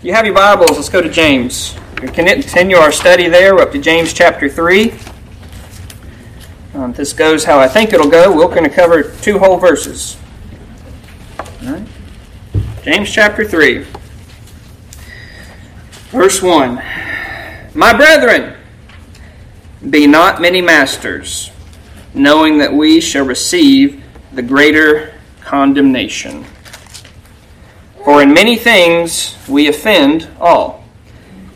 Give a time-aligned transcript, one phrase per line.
[0.00, 1.74] you have your Bibles, let's go to James.
[2.00, 3.56] We continue our study there.
[3.56, 4.94] We're up to James chapter 3.
[6.74, 8.32] Um, this goes how I think it'll go.
[8.36, 10.16] We're going to cover two whole verses.
[11.64, 11.84] Right.
[12.84, 13.84] James chapter 3,
[16.10, 16.76] verse 1.
[17.74, 18.56] My brethren,
[19.90, 21.50] be not many masters,
[22.14, 26.44] knowing that we shall receive the greater condemnation.
[28.04, 30.84] For in many things we offend all.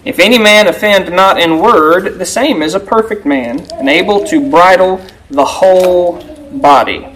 [0.05, 4.25] If any man offend not in word, the same is a perfect man, and able
[4.25, 7.09] to bridle the whole body.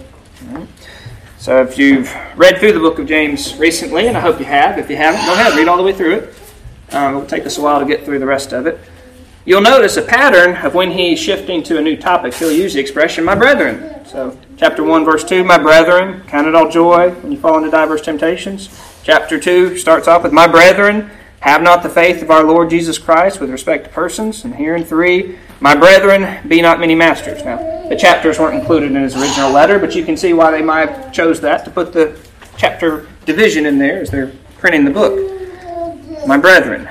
[1.37, 4.77] So if you've read through the book of James recently, and I hope you have,
[4.77, 6.35] if you haven't, go ahead, read all the way through it.
[6.91, 8.79] Uh, it'll take us a while to get through the rest of it.
[9.45, 12.81] You'll notice a pattern of when he's shifting to a new topic, he'll use the
[12.81, 14.05] expression, my brethren.
[14.05, 17.71] So, chapter 1, verse 2, my brethren, count it all joy when you fall into
[17.71, 18.67] diverse temptations.
[19.07, 21.09] Chapter 2 starts off with, My brethren,
[21.39, 24.43] have not the faith of our Lord Jesus Christ with respect to persons.
[24.43, 27.41] And here in 3, My brethren, be not many masters.
[27.41, 30.61] Now, the chapters weren't included in his original letter, but you can see why they
[30.61, 32.19] might have chose that to put the
[32.57, 36.27] chapter division in there as they're printing the book.
[36.27, 36.89] My brethren,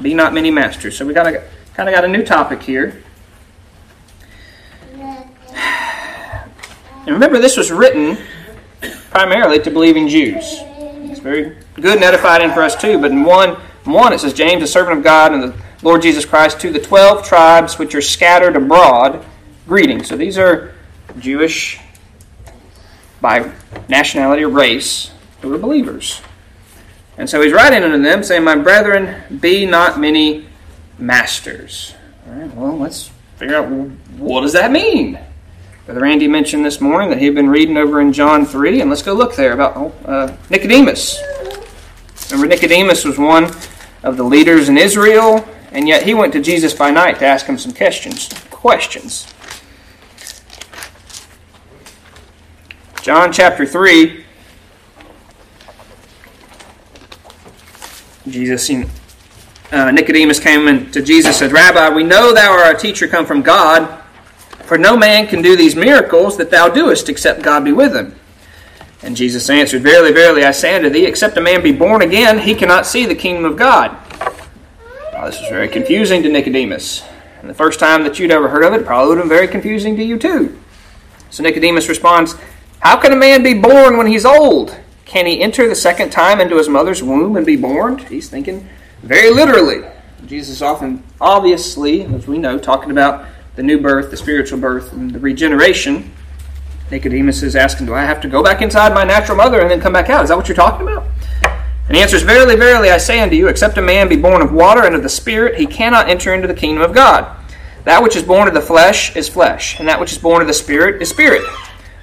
[0.00, 0.96] be not many masters.
[0.96, 1.26] So we got
[1.74, 3.02] kind of got a new topic here.
[4.94, 5.28] And
[7.06, 8.16] remember, this was written
[9.10, 10.62] primarily to believing Jews.
[11.20, 12.98] It's very good and edifying for us too.
[12.98, 16.24] But in one, one it says, James, a servant of God and the Lord Jesus
[16.24, 19.24] Christ, to the twelve tribes which are scattered abroad,
[19.68, 20.02] greeting.
[20.02, 20.74] So these are
[21.18, 21.78] Jewish
[23.20, 23.52] by
[23.86, 25.10] nationality or race
[25.42, 26.22] who are believers.
[27.18, 30.46] And so he's writing unto them, saying, My brethren, be not many
[30.98, 31.94] masters.
[32.26, 33.68] All right, well, let's figure out
[34.16, 35.18] what does that mean?
[35.86, 39.02] Brother Randy mentioned this morning that he'd been reading over in John 3, and let's
[39.02, 41.18] go look there about oh, uh, Nicodemus.
[42.30, 43.50] Remember, Nicodemus was one
[44.02, 47.46] of the leaders in Israel, and yet he went to Jesus by night to ask
[47.46, 48.28] him some questions.
[48.50, 49.26] Questions.
[53.02, 54.26] John chapter 3.
[58.28, 58.70] Jesus,
[59.72, 63.24] uh, Nicodemus came to Jesus and said, Rabbi, we know thou art a teacher come
[63.24, 63.99] from God.
[64.70, 68.14] For no man can do these miracles that thou doest except God be with him.
[69.02, 72.38] And Jesus answered, Verily, verily, I say unto thee, except a man be born again,
[72.38, 73.90] he cannot see the kingdom of God.
[75.12, 77.02] Well, this was very confusing to Nicodemus.
[77.40, 79.36] And the first time that you'd ever heard of it, it probably would have been
[79.36, 80.56] very confusing to you too.
[81.30, 82.36] So Nicodemus responds,
[82.78, 84.78] How can a man be born when he's old?
[85.04, 87.98] Can he enter the second time into his mother's womb and be born?
[87.98, 88.68] He's thinking
[89.02, 89.84] very literally.
[90.26, 93.26] Jesus often, obviously, as we know, talking about
[93.56, 96.12] the new birth, the spiritual birth, and the regeneration.
[96.90, 99.80] Nicodemus is asking, Do I have to go back inside my natural mother and then
[99.80, 100.22] come back out?
[100.22, 101.06] Is that what you're talking about?
[101.86, 104.52] And he answers, Verily, verily, I say unto you, except a man be born of
[104.52, 107.36] water and of the Spirit, he cannot enter into the kingdom of God.
[107.84, 110.48] That which is born of the flesh is flesh, and that which is born of
[110.48, 111.42] the Spirit is spirit.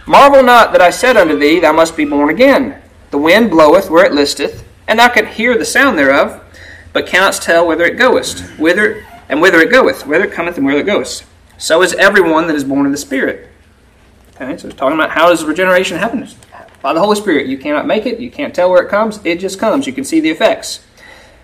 [0.05, 2.81] Marvel not that I said unto thee, Thou must be born again.
[3.11, 6.43] The wind bloweth where it listeth, and thou canst hear the sound thereof,
[6.93, 10.65] but cannot tell whither it goeth, whither and whither it goeth, whither it cometh and
[10.65, 11.25] whither it goeth.
[11.57, 13.49] So is everyone that is born of the Spirit.
[14.35, 16.27] Okay, so it's talking about how does regeneration happen?
[16.81, 17.47] By the Holy Spirit.
[17.47, 18.19] You cannot make it.
[18.19, 19.19] You can't tell where it comes.
[19.23, 19.87] It just comes.
[19.87, 20.85] You can see the effects.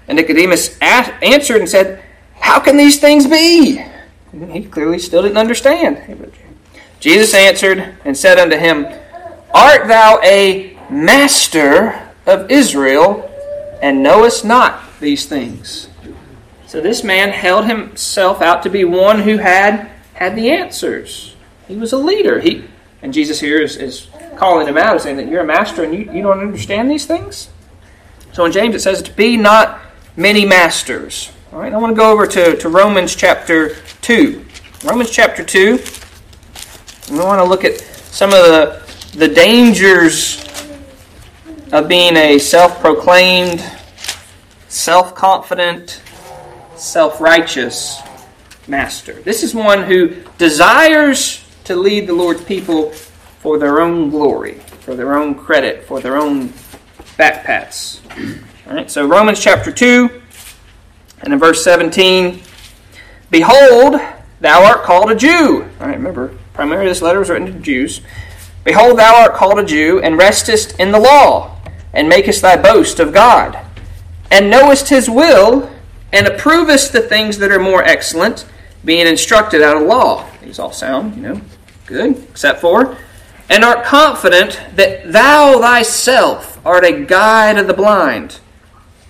[0.08, 2.04] And Nicodemus asked, answered and said,
[2.36, 3.84] How can these things be?
[4.32, 6.34] And he clearly still didn't understand.
[7.00, 8.86] Jesus answered and said unto him,
[9.54, 13.30] Art thou a master of Israel,
[13.82, 15.90] and knowest not these things?
[16.68, 21.36] So this man held himself out to be one who had had the answers.
[21.68, 22.40] He was a leader.
[22.40, 22.66] He
[23.02, 24.08] and Jesus here is, is
[24.38, 27.50] calling him out, saying that you're a master and you, you don't understand these things.
[28.32, 29.80] So in James it says to be not
[30.16, 31.32] many masters.
[31.52, 34.46] All right, I want to go over to, to Romans chapter 2.
[34.86, 35.80] Romans chapter 2.
[37.10, 40.40] And we want to look at some of the, the dangers
[41.72, 43.64] of being a self proclaimed,
[44.68, 46.02] self confident,
[46.76, 48.02] self righteous
[48.68, 49.14] master.
[49.22, 54.96] This is one who desires to lead the Lord's people for their own glory, for
[54.96, 56.50] their own credit, for their own
[57.18, 58.00] backpats.
[58.68, 60.22] All right, so Romans chapter 2
[61.22, 62.42] and in verse 17
[63.30, 64.00] Behold,
[64.42, 65.68] thou art called a Jew.
[65.80, 68.02] All right, remember, primarily this letter was written to Jews.
[68.64, 71.60] Behold, thou art called a Jew, and restest in the law,
[71.94, 73.58] and makest thy boast of God,
[74.30, 75.70] and knowest his will,
[76.12, 78.46] and approvest the things that are more excellent,
[78.86, 80.30] being instructed out of law.
[80.42, 81.42] These all sound, you know,
[81.86, 82.98] good, except for,
[83.50, 88.40] and art confident that thou thyself art a guide of the blind,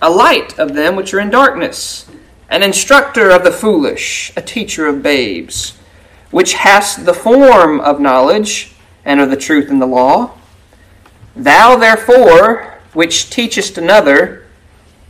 [0.02, 2.10] a light of them which are in darkness,
[2.48, 5.78] an instructor of the foolish, a teacher of babes,
[6.30, 8.74] which hast the form of knowledge
[9.04, 10.36] and of the truth in the law.
[11.36, 14.46] Thou therefore, which teachest another,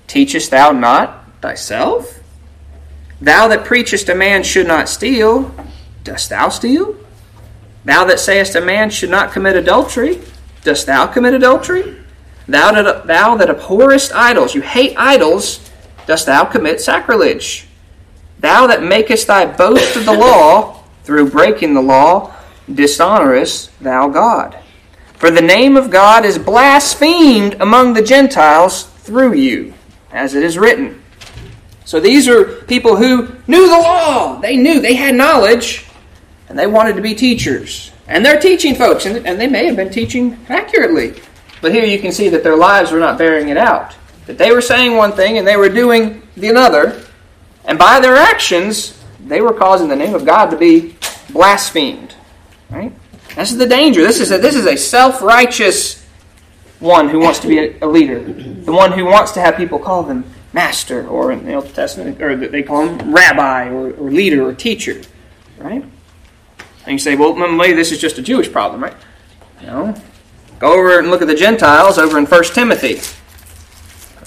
[0.07, 2.14] teachest thou not thyself?
[3.21, 5.55] Thou that preachest a man should not steal,
[6.03, 6.97] dost thou steal?
[7.85, 10.21] Thou that sayest a man should not commit adultery,
[10.63, 11.97] dost thou commit adultery?
[12.49, 15.71] Thou that, thou that abhorrest idols, you hate idols,
[16.07, 17.67] dost thou commit sacrilege?
[18.41, 22.35] Thou that makest thy boast of the law, through breaking the law,
[22.73, 24.59] dishonorest thou God.
[25.15, 29.75] For the name of God is blasphemed among the Gentiles through you,
[30.13, 31.03] as it is written.
[31.85, 34.41] So these are people who knew the law.
[34.41, 35.87] They knew, they had knowledge,
[36.49, 37.93] and they wanted to be teachers.
[38.07, 41.15] And they're teaching folks, and, they may have been teaching accurately.
[41.61, 43.95] But here you can see that their lives were not bearing it out.
[44.27, 47.03] That they were saying one thing and they were doing the other.
[47.65, 50.95] And by their actions, they were causing the name of God to be
[51.31, 52.15] blasphemed.
[52.71, 52.93] Right?
[53.35, 54.03] This is the danger.
[54.03, 56.05] This is a, this is a self-righteous
[56.81, 58.23] one who wants to be a leader.
[58.23, 62.23] The one who wants to have people call them master, or in the Old Testament,
[62.23, 65.03] or they call him rabbi, or, or leader, or teacher.
[65.59, 65.85] Right?
[66.87, 68.97] And you say, well, maybe this is just a Jewish problem, right?
[69.63, 69.95] No.
[70.59, 73.01] Go over and look at the Gentiles over in 1 Timothy.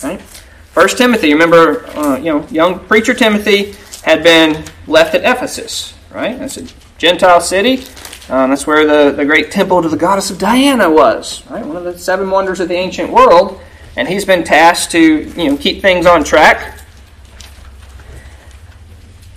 [0.03, 0.21] Right?
[0.21, 3.73] 1 Timothy, remember, uh, you know, young preacher Timothy
[4.03, 6.37] had been left at Ephesus, right?
[6.37, 7.83] That's a Gentile city.
[8.29, 11.65] Um, that's where the, the great temple to the goddess of Diana was, right?
[11.65, 13.61] One of the seven wonders of the ancient world.
[13.97, 16.79] And he's been tasked to, you know, keep things on track.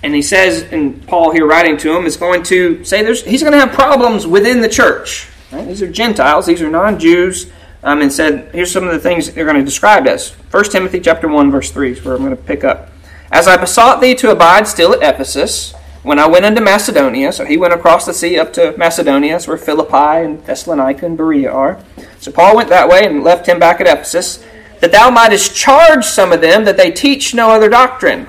[0.03, 3.41] And he says, and Paul here writing to him is going to say there's, he's
[3.41, 5.27] going to have problems within the church.
[5.51, 5.67] Right?
[5.67, 7.51] These are Gentiles, these are non-Jews.
[7.83, 10.29] Um, and said, here's some of the things they're going to describe as.
[10.51, 12.91] 1 Timothy chapter 1, verse 3 is where I'm going to pick up.
[13.31, 15.73] As I besought thee to abide still at Ephesus,
[16.03, 19.57] when I went into Macedonia, so he went across the sea up to Macedonia, where
[19.57, 21.83] Philippi and Thessalonica and Berea are.
[22.19, 24.43] So Paul went that way and left him back at Ephesus,
[24.81, 28.27] that thou mightest charge some of them that they teach no other doctrine,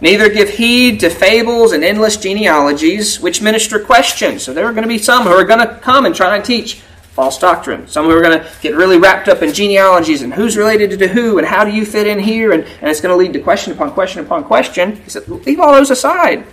[0.00, 4.42] neither give heed to fables and endless genealogies, which minister questions.
[4.42, 6.44] So there are going to be some who are going to come and try and
[6.44, 6.80] teach
[7.12, 7.86] false doctrine.
[7.86, 11.08] Some who are going to get really wrapped up in genealogies and who's related to
[11.08, 13.40] who and how do you fit in here, and, and it's going to lead to
[13.40, 14.96] question upon question upon question.
[14.96, 16.44] He said, leave all those aside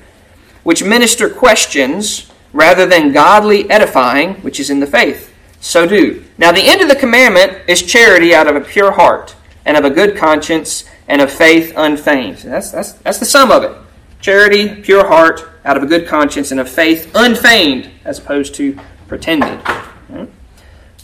[0.63, 5.33] which minister questions rather than godly edifying, which is in the faith.
[5.59, 6.23] So do.
[6.37, 9.35] Now, the end of the commandment is charity out of a pure heart,
[9.65, 12.37] and of a good conscience, and of faith unfeigned.
[12.37, 13.75] That's, that's, that's the sum of it.
[14.21, 18.79] Charity, pure heart, out of a good conscience, and of faith unfeigned, as opposed to
[19.07, 19.59] pretended.
[19.59, 20.25] Hmm?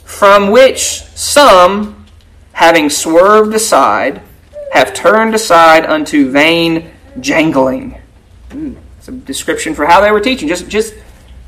[0.04, 2.06] From which some,
[2.54, 4.22] having swerved aside,
[4.72, 8.02] have turned aside unto vain jangling.
[8.54, 8.78] Ooh.
[8.98, 10.48] It's a description for how they were teaching.
[10.48, 10.94] Just, just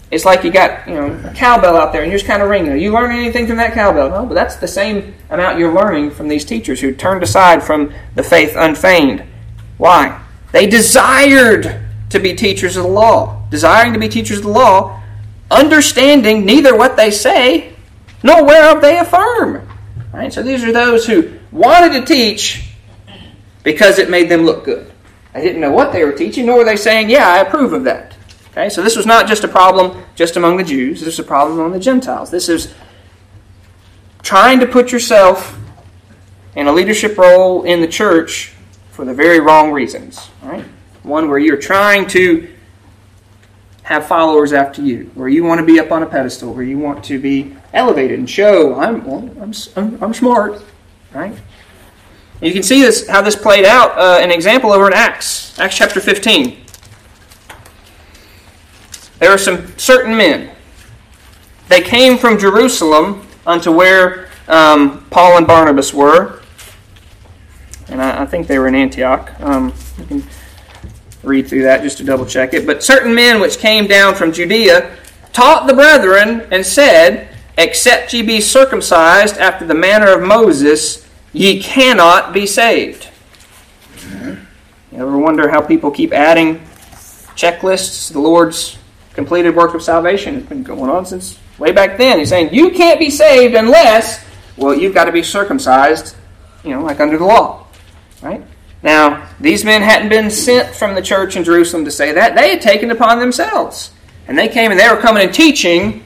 [0.10, 2.50] it's like you got you know a cowbell out there and you're just kind of
[2.50, 2.72] ringing.
[2.72, 4.10] Are you learning anything from that cowbell?
[4.10, 7.94] No, but that's the same amount you're learning from these teachers who turned aside from
[8.16, 9.24] the faith unfeigned.
[9.78, 10.22] Why?
[10.52, 15.02] They desired to be teachers of the law, desiring to be teachers of the law,
[15.52, 17.74] understanding neither what they say
[18.24, 19.68] nor whereof they affirm.
[20.14, 20.34] Right?
[20.34, 22.70] So these are those who wanted to teach
[23.64, 24.92] because it made them look good.
[25.34, 27.84] They didn't know what they were teaching, nor were they saying, Yeah, I approve of
[27.84, 28.17] that.
[28.58, 31.24] Okay, so this was not just a problem just among the Jews, this is a
[31.24, 32.32] problem among the Gentiles.
[32.32, 32.74] This is
[34.24, 35.60] trying to put yourself
[36.56, 38.56] in a leadership role in the church
[38.90, 40.32] for the very wrong reasons.
[40.42, 40.66] Right?
[41.04, 42.52] One where you're trying to
[43.84, 46.80] have followers after you, where you want to be up on a pedestal, where you
[46.80, 50.64] want to be elevated and show I'm well, I'm, I'm, I'm smart,
[51.14, 51.38] right?
[52.42, 53.96] You can see this how this played out.
[54.00, 56.64] Uh, an example over in Acts, Acts chapter 15.
[59.20, 60.52] There are some certain men.
[61.70, 66.42] They came from Jerusalem unto where um, Paul and Barnabas were,
[67.90, 69.32] and I, I think they were in Antioch.
[69.42, 70.24] Um, you can
[71.24, 72.66] read through that just to double check it.
[72.66, 74.96] But certain men which came down from Judea
[75.34, 81.62] taught the brethren and said, Except ye be circumcised after the manner of Moses, ye
[81.62, 83.10] cannot be saved.
[84.12, 84.38] You
[84.94, 86.60] ever wonder how people keep adding
[87.36, 88.12] checklists?
[88.12, 88.77] The Lord's
[89.18, 92.20] completed work of salvation It's been going on since way back then.
[92.20, 94.24] He's saying you can't be saved unless,
[94.56, 96.16] well, you've got to be circumcised,
[96.64, 97.66] you know, like under the law.
[98.22, 98.44] Right?
[98.84, 102.36] Now, these men hadn't been sent from the church in Jerusalem to say that.
[102.36, 103.92] They had taken upon themselves.
[104.28, 106.06] And they came and they were coming and teaching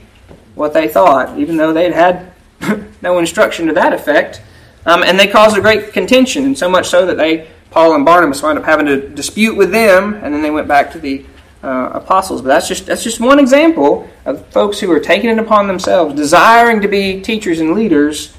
[0.56, 4.42] what they thought, even though they had had no instruction to that effect
[4.86, 8.06] Um, and they caused a great contention, and so much so that they, Paul and
[8.06, 11.26] Barnabas, wound up having to dispute with them, and then they went back to the
[11.64, 12.42] uh, apostles.
[12.42, 16.16] But that's just that's just one example of folks who are taking it upon themselves,
[16.16, 18.34] desiring to be teachers and leaders,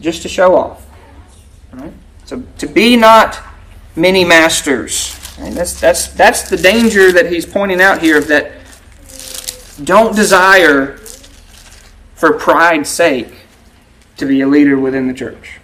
[0.00, 0.86] just to show off.
[1.72, 1.92] Right?
[2.24, 3.42] So to be not
[3.94, 5.18] many masters.
[5.38, 5.52] Right?
[5.52, 8.20] That's that's that's the danger that he's pointing out here.
[8.20, 8.52] That,
[9.84, 10.96] don't desire
[12.14, 13.34] for pride's sake
[14.16, 15.60] to be a leader within the church.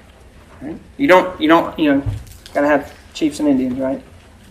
[0.60, 0.78] Right?
[0.98, 2.04] You don't you don't you know
[2.52, 4.02] got to have chiefs and Indians, right?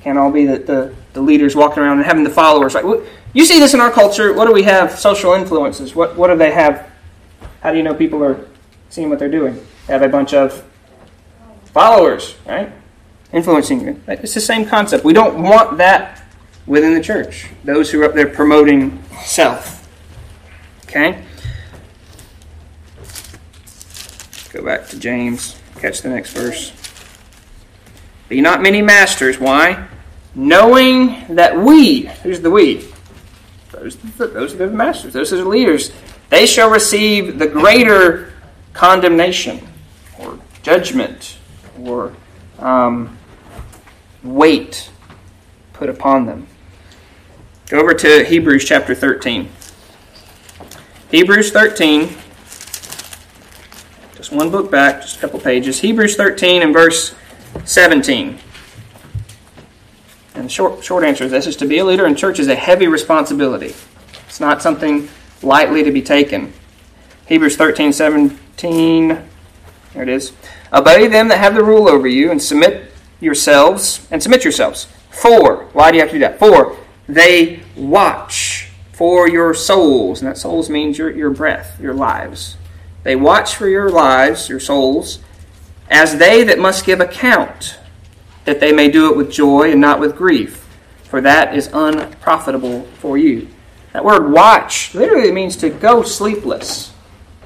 [0.02, 2.76] Can't all be the, the, the, leaders walking around and having the followers.
[2.76, 2.86] Right?
[3.34, 4.34] You see this in our culture.
[4.34, 4.98] What do we have?
[4.98, 5.96] Social influences.
[5.96, 6.90] What what do they have?
[7.62, 8.48] How do you know people are
[8.90, 9.56] seeing what they're doing?
[9.88, 10.64] They have a bunch of
[11.66, 12.72] followers, right?
[13.34, 14.02] Influencing you.
[14.08, 15.04] It's the same concept.
[15.04, 16.24] We don't want that
[16.66, 17.48] within the church.
[17.64, 19.88] Those who are up there promoting self.
[20.86, 21.24] Okay?
[24.52, 25.58] Go back to James.
[25.80, 26.74] Catch the next verse.
[28.28, 29.40] Be not many masters.
[29.40, 29.88] Why?
[30.34, 32.88] Knowing that we, who's the we?
[33.72, 35.92] Those, those are the masters, those are the leaders.
[36.30, 38.34] They shall receive the greater
[38.74, 39.68] condemnation
[40.20, 41.38] or judgment
[41.80, 42.14] or
[42.60, 43.18] um,
[44.24, 44.90] weight
[45.74, 46.48] put upon them.
[47.68, 49.50] Go over to Hebrews chapter 13.
[51.10, 52.16] Hebrews 13
[54.22, 55.80] just one book back, just a couple pages.
[55.80, 57.16] Hebrews 13 and verse
[57.66, 58.38] 17.
[60.42, 62.56] And short, short answer is this is to be a leader in church is a
[62.56, 63.76] heavy responsibility.
[64.26, 65.08] It's not something
[65.44, 66.52] lightly to be taken.
[67.28, 69.08] Hebrews 13, 17.
[69.08, 69.28] There
[70.02, 70.34] it is.
[70.74, 74.88] Obey them that have the rule over you and submit yourselves and submit yourselves.
[75.12, 76.40] For, why do you have to do that?
[76.40, 76.76] For
[77.08, 80.22] they watch for your souls.
[80.22, 82.58] And that souls means your, your breath, your lives.
[83.04, 85.20] They watch for your lives, your souls,
[85.92, 87.78] as they that must give account,
[88.52, 90.68] that they may do it with joy and not with grief,
[91.06, 93.48] for that is unprofitable for you.
[93.94, 96.94] That word watch literally means to go sleepless,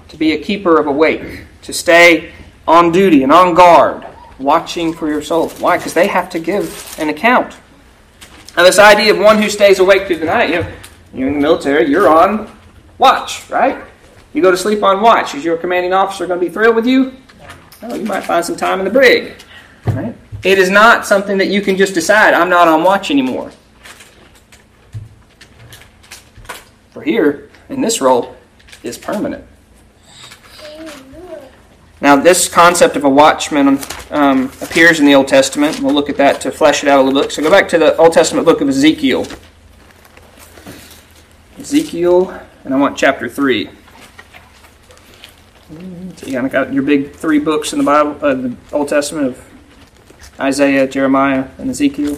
[0.07, 2.33] to be a keeper of awake, to stay
[2.67, 4.03] on duty and on guard,
[4.39, 5.49] watching for your soul.
[5.49, 5.77] Why?
[5.77, 7.55] Because they have to give an account.
[8.57, 10.71] Now, this idea of one who stays awake through the night, you know,
[11.13, 12.49] you're in the military, you're on
[12.97, 13.83] watch, right?
[14.33, 15.35] You go to sleep on watch.
[15.35, 17.13] Is your commanding officer going to be thrilled with you?
[17.83, 19.35] Oh, you might find some time in the brig.
[19.85, 20.15] Right?
[20.45, 23.51] It is not something that you can just decide, I'm not on watch anymore.
[26.91, 28.35] For here, in this role,
[28.83, 29.43] is permanent.
[31.99, 33.79] Now, this concept of a watchman
[34.11, 35.79] um, appears in the Old Testament.
[35.79, 37.31] We'll look at that to flesh it out a little bit.
[37.31, 39.25] So go back to the Old Testament book of Ezekiel.
[41.57, 43.67] Ezekiel, and I want chapter 3.
[45.67, 48.89] So you kind of got your big three books in the Bible, uh, the Old
[48.89, 49.54] Testament of
[50.39, 52.17] Isaiah, Jeremiah, and Ezekiel.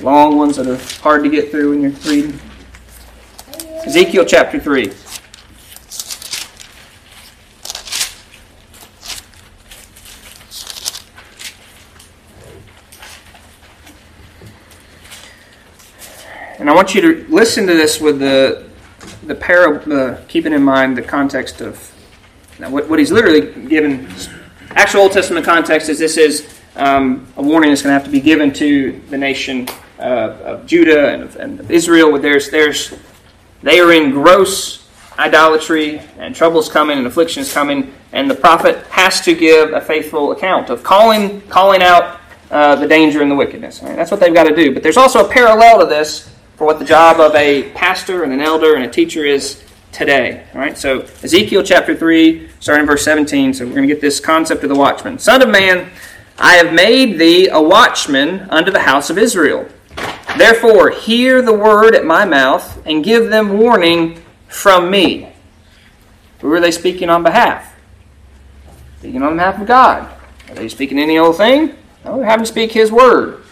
[0.00, 2.38] Long ones that are hard to get through when you're reading.
[3.86, 4.92] Ezekiel chapter 3.
[16.58, 18.64] And I want you to listen to this with the
[19.26, 21.90] the parable, uh, keeping in mind the context of
[22.58, 24.08] what, what he's literally given,
[24.70, 28.10] actual Old Testament context is this is um, a warning that's going to have to
[28.10, 32.18] be given to the nation uh, of Judah and of, and of Israel.
[32.18, 32.94] There's, there's,
[33.62, 34.88] they are in gross
[35.18, 39.80] idolatry, and trouble's coming, and affliction is coming, and the prophet has to give a
[39.80, 43.82] faithful account of calling, calling out uh, the danger and the wickedness.
[43.82, 43.96] Right?
[43.96, 44.72] That's what they've got to do.
[44.72, 48.32] But there's also a parallel to this for what the job of a pastor and
[48.32, 50.44] an elder and a teacher is today.
[50.54, 53.54] All right, so Ezekiel chapter 3, starting in verse 17.
[53.54, 55.18] So we're going to get this concept of the watchman.
[55.18, 55.90] Son of man,
[56.38, 59.68] I have made thee a watchman unto the house of Israel.
[60.36, 65.32] Therefore, hear the word at my mouth and give them warning from me.
[66.40, 67.74] Who are they speaking on behalf?
[68.98, 70.10] Speaking on behalf of God.
[70.48, 71.76] Are they speaking any old thing?
[72.04, 73.44] No, they're having to speak His word.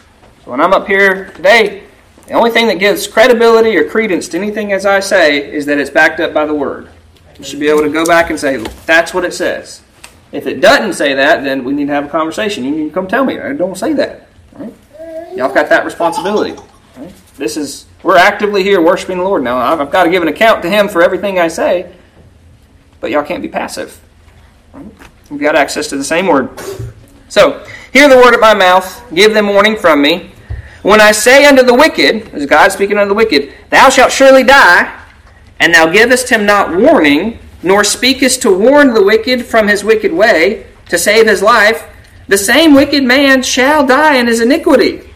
[0.44, 1.84] So when I'm up here today,
[2.26, 5.78] the only thing that gives credibility or credence to anything as I say is that
[5.78, 6.88] it's backed up by the Word.
[7.38, 9.82] You should be able to go back and say, that's what it says.
[10.32, 12.64] If it doesn't say that, then we need to have a conversation.
[12.64, 13.38] You need to come tell me.
[13.38, 14.28] I don't say that.
[14.54, 14.72] Right?
[15.36, 16.58] Y'all got that responsibility.
[16.96, 17.12] Right?
[17.36, 19.42] This is we're actively here worshiping the Lord.
[19.42, 21.94] Now I've got to give an account to Him for everything I say,
[23.00, 24.00] but y'all can't be passive.
[24.72, 24.86] Right?
[25.30, 26.58] You've got access to the same Word.
[27.28, 29.02] So hear the word at my mouth.
[29.14, 30.32] Give them warning from me.
[30.82, 34.42] When I say unto the wicked, is God speaking unto the wicked, Thou shalt surely
[34.42, 35.00] die,
[35.60, 40.12] and thou givest him not warning, nor speakest to warn the wicked from his wicked
[40.12, 41.88] way, to save his life,
[42.28, 45.08] the same wicked man shall die in his iniquity.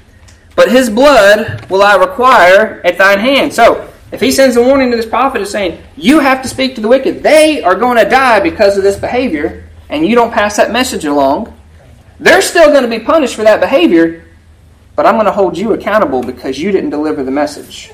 [0.55, 3.53] But his blood will I require at thine hand.
[3.53, 6.75] So, if he sends a warning to this prophet is saying, You have to speak
[6.77, 10.33] to the wicked, they are going to die because of this behavior, and you don't
[10.33, 11.55] pass that message along,
[12.19, 14.25] they're still going to be punished for that behavior,
[14.95, 17.93] but I'm going to hold you accountable because you didn't deliver the message.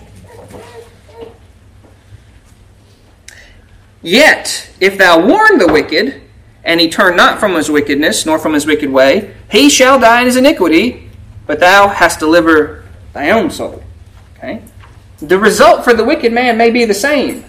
[4.02, 6.22] Yet, if thou warn the wicked,
[6.64, 10.20] and he turn not from his wickedness, nor from his wicked way, he shall die
[10.20, 11.08] in his iniquity,
[11.46, 13.82] but thou hast delivered thy own soul.
[14.36, 14.62] Okay?
[15.18, 17.44] The result for the wicked man may be the same.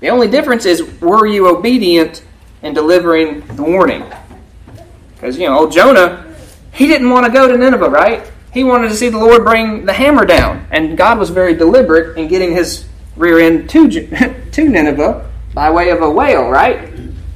[0.00, 2.24] The only difference is were you obedient
[2.62, 4.04] in delivering the warning?
[5.14, 6.32] Because, you know, old Jonah,
[6.72, 8.30] he didn't want to go to Nineveh, right?
[8.52, 10.66] He wanted to see the Lord bring the hammer down.
[10.70, 12.86] And God was very deliberate in getting his
[13.16, 13.88] rear end to,
[14.52, 15.27] to Nineveh
[15.58, 16.88] by way of a whale, right?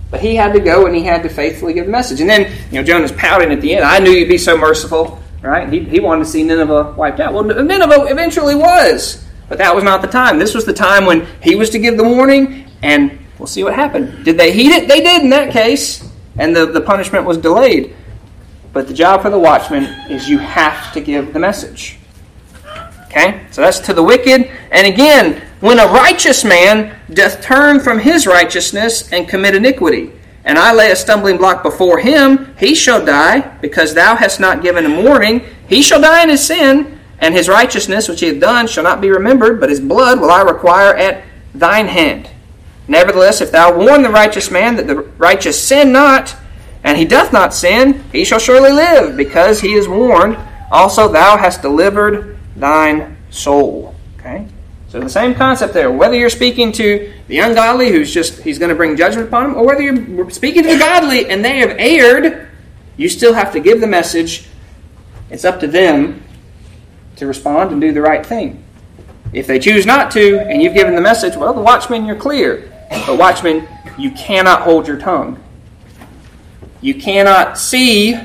[0.09, 2.21] But he had to go and he had to faithfully give the message.
[2.21, 3.85] And then, you know, Jonah's pouting at the end.
[3.85, 5.69] I knew you'd be so merciful, right?
[5.69, 7.35] He, he wanted to see Nineveh wiped out.
[7.35, 9.27] Well, Nineveh eventually was.
[9.49, 10.39] But that was not the time.
[10.39, 13.75] This was the time when he was to give the warning, and we'll see what
[13.75, 14.25] happened.
[14.25, 14.87] Did they heed it?
[14.87, 17.97] They did in that case, and the, the punishment was delayed.
[18.73, 21.99] But the job for the watchman is you have to give the message.
[23.07, 23.45] Okay?
[23.51, 24.49] So that's to the wicked.
[24.71, 30.11] And again, when a righteous man doth turn from his righteousness and commit iniquity,
[30.45, 34.61] and I lay a stumbling block before him, he shall die, because thou hast not
[34.61, 35.41] given him warning.
[35.69, 39.01] He shall die in his sin, and his righteousness which he hath done shall not
[39.01, 41.23] be remembered, but his blood will I require at
[41.55, 42.29] thine hand.
[42.89, 46.35] Nevertheless, if thou warn the righteous man that the righteous sin not,
[46.83, 50.37] and he doth not sin, he shall surely live, because he is warned.
[50.73, 53.95] Also, thou hast delivered thine soul.
[54.19, 54.49] Okay?
[54.93, 55.91] So the same concept there.
[55.91, 59.55] Whether you're speaking to the ungodly, who's just he's going to bring judgment upon them,
[59.57, 62.51] or whether you're speaking to the godly and they have erred,
[62.99, 64.49] you still have to give the message.
[65.31, 66.23] It's up to them
[67.17, 68.63] to respond and do the right thing.
[69.33, 72.71] If they choose not to, and you've given the message, well, the watchman, you're clear.
[72.91, 75.43] But, watchman, you cannot hold your tongue.
[76.83, 78.21] You cannot see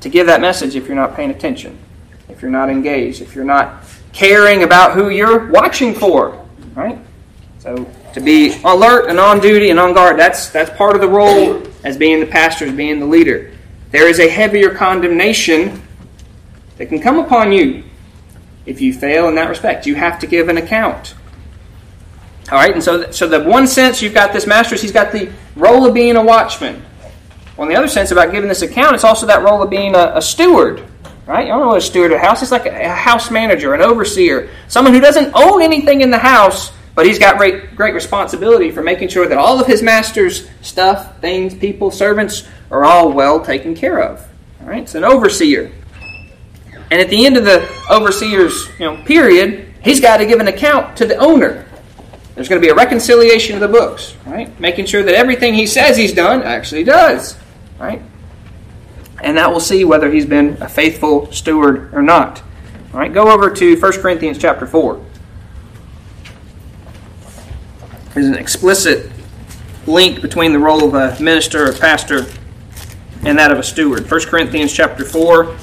[0.00, 1.78] to give that message if you're not paying attention,
[2.28, 3.83] if you're not engaged, if you're not
[4.14, 6.46] caring about who you're watching for.
[6.74, 6.98] Right?
[7.58, 11.08] So, to be alert and on duty and on guard, that's, that's part of the
[11.08, 13.52] role as being the pastor, as being the leader.
[13.90, 15.82] There is a heavier condemnation
[16.78, 17.84] that can come upon you
[18.66, 19.86] if you fail in that respect.
[19.86, 21.14] You have to give an account.
[22.50, 25.32] All right, and so, so the one sense you've got this master, he's got the
[25.56, 26.82] role of being a watchman.
[27.56, 29.94] Well, in the other sense about giving this account, it's also that role of being
[29.94, 30.84] a, a steward.
[31.26, 31.46] Right?
[31.46, 32.42] You don't know what a steward of a house.
[32.42, 36.18] It's like a, a house manager, an overseer, someone who doesn't own anything in the
[36.18, 40.48] house, but he's got great, great responsibility for making sure that all of his master's
[40.60, 44.26] stuff, things, people, servants are all well taken care of.
[44.60, 45.72] All right, it's an overseer.
[46.90, 50.48] And at the end of the overseer's you know, period, he's got to give an
[50.48, 51.66] account to the owner.
[52.34, 54.58] There's going to be a reconciliation of the books, right?
[54.60, 57.36] Making sure that everything he says he's done actually does,
[57.78, 58.02] right?
[59.24, 62.42] And that will see whether he's been a faithful steward or not.
[62.92, 65.04] All right, go over to 1 Corinthians chapter 4.
[68.12, 69.10] There's an explicit
[69.86, 72.26] link between the role of a minister or pastor
[73.24, 74.08] and that of a steward.
[74.08, 75.56] 1 Corinthians chapter 4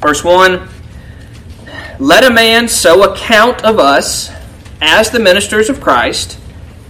[0.00, 0.68] Verse 1
[1.98, 4.30] Let a man so account of us
[4.82, 6.38] as the ministers of Christ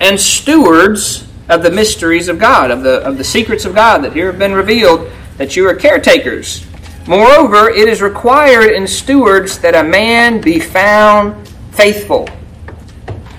[0.00, 4.12] and stewards of the mysteries of God, of the, of the secrets of God that
[4.12, 6.66] here have been revealed, that you are caretakers.
[7.06, 12.28] Moreover, it is required in stewards that a man be found faithful.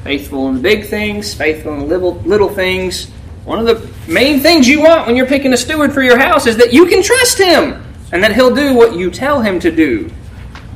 [0.03, 3.09] Faithful in the big things, faithful in the little, little things.
[3.43, 6.45] One of the main things you want when you're picking a steward for your house
[6.45, 9.71] is that you can trust him and that he'll do what you tell him to
[9.71, 10.11] do,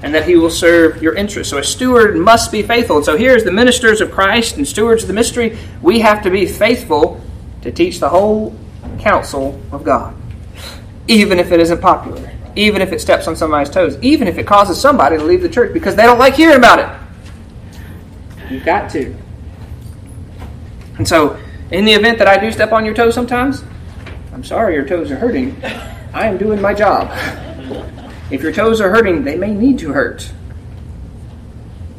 [0.02, 1.52] and that he will serve your interests.
[1.52, 2.98] So a steward must be faithful.
[2.98, 5.58] And so here's the ministers of Christ and stewards of the mystery.
[5.82, 7.09] We have to be faithful
[7.62, 8.56] to teach the whole
[9.00, 10.15] counsel of God,
[11.08, 14.48] even if it isn't popular, even if it steps on somebody's toes, even if it
[14.48, 18.52] causes somebody to leave the church because they don't like hearing about it.
[18.52, 19.15] You've got to.
[20.98, 21.39] And so,
[21.72, 23.63] in the event that I do step on your toes sometimes,
[24.34, 25.62] I'm sorry your toes are hurting.
[26.13, 27.12] I am doing my job.
[28.32, 30.32] If your toes are hurting, they may need to hurt.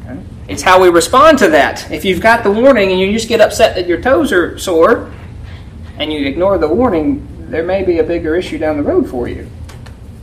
[0.03, 0.19] Okay?
[0.47, 1.89] It's how we respond to that.
[1.91, 5.11] If you've got the warning and you just get upset that your toes are sore
[6.01, 9.27] and you ignore the warning, there may be a bigger issue down the road for
[9.27, 9.47] you.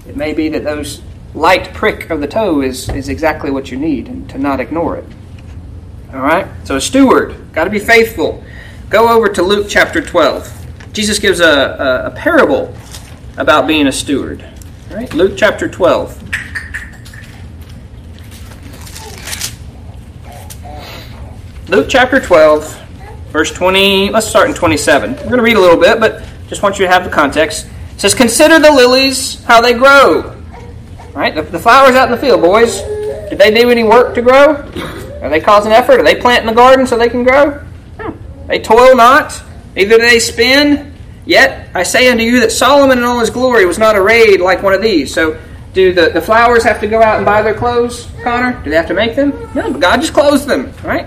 [0.08, 1.02] It may be that those
[1.34, 4.96] light prick of the toe is, is exactly what you need and to not ignore
[4.96, 5.04] it.
[6.12, 6.48] All right?
[6.64, 8.42] So, a steward, got to be faithful.
[8.90, 10.92] Go over to Luke chapter 12.
[10.92, 12.74] Jesus gives a, a, a parable
[13.36, 14.44] about being a steward.
[14.90, 15.12] Right?
[15.14, 16.24] Luke chapter 12.
[21.68, 22.87] Luke chapter 12,
[23.38, 24.10] verse 20.
[24.10, 25.12] Let's start in 27.
[25.12, 27.66] We're going to read a little bit, but just want you to have the context.
[27.92, 30.34] It says, Consider the lilies, how they grow.
[31.14, 31.32] Right?
[31.32, 32.80] The, the flowers out in the field, boys.
[33.30, 34.56] Did they do any work to grow?
[35.22, 36.00] Are they causing effort?
[36.00, 37.64] Are they planting the garden so they can grow?
[38.48, 39.40] They toil not,
[39.76, 40.92] neither do they spin.
[41.24, 44.64] Yet I say unto you that Solomon in all his glory was not arrayed like
[44.64, 45.14] one of these.
[45.14, 45.40] So,
[45.74, 48.60] do the, the flowers have to go out and buy their clothes, Connor?
[48.64, 49.30] Do they have to make them?
[49.54, 51.06] No, but God just clothes them, right?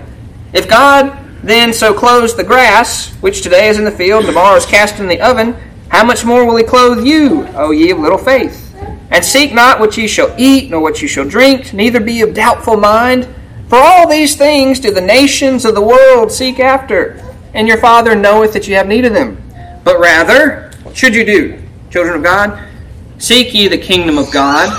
[0.54, 4.66] If God then so clothes the grass, which today is in the field, tomorrow is
[4.66, 5.56] cast in the oven,
[5.88, 8.74] how much more will he clothe you, O ye of little faith?
[9.10, 12.34] And seek not what ye shall eat, nor what ye shall drink, neither be of
[12.34, 13.28] doubtful mind.
[13.68, 17.22] For all these things do the nations of the world seek after
[17.54, 19.42] and your Father knoweth that you have need of them.
[19.84, 22.68] But rather, what should you do, children of God?
[23.18, 24.70] Seek ye the kingdom of God,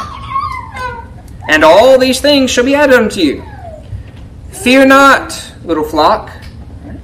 [1.50, 3.44] and all these things shall be added unto you.
[4.52, 6.32] Fear not, little flock.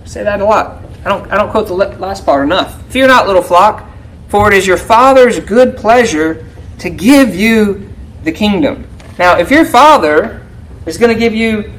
[0.10, 0.84] Say that a lot.
[1.06, 2.84] I don't, I don't quote the last part enough.
[2.88, 3.88] Fear not, little flock,
[4.28, 6.48] for it is your Father's good pleasure
[6.80, 7.94] to give you
[8.24, 8.88] the kingdom.
[9.20, 10.44] Now, if your Father
[10.88, 11.72] is going to give you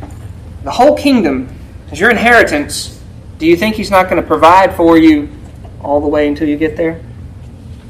[0.63, 1.49] the whole kingdom
[1.91, 3.03] as your inheritance,
[3.39, 5.29] do you think He's not going to provide for you
[5.83, 7.03] all the way until you get there?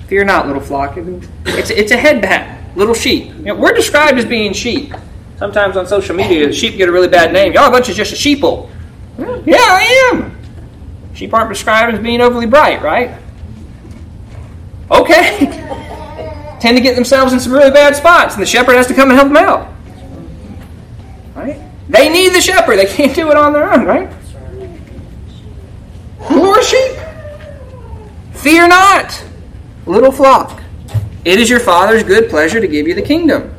[0.07, 0.96] Fear not, little flock.
[1.44, 3.26] It's, it's a head bat, little sheep.
[3.26, 4.94] You know, we're described as being sheep.
[5.37, 7.53] Sometimes on social media, sheep get a really bad name.
[7.53, 8.70] Y'all a bunch of just a sheeple.
[9.20, 10.38] Yeah, I am.
[11.14, 13.16] Sheep aren't described as being overly bright, right?
[14.90, 15.46] Okay.
[16.61, 19.11] Tend to get themselves in some really bad spots, and the shepherd has to come
[19.11, 19.68] and help them out.
[21.35, 21.61] Right?
[21.88, 22.76] They need the shepherd.
[22.76, 24.11] They can't do it on their own, right?
[26.30, 26.98] More sheep.
[28.33, 29.24] Fear not,
[29.87, 30.62] little flock.
[31.24, 33.54] It is your Father's good pleasure to give you the kingdom.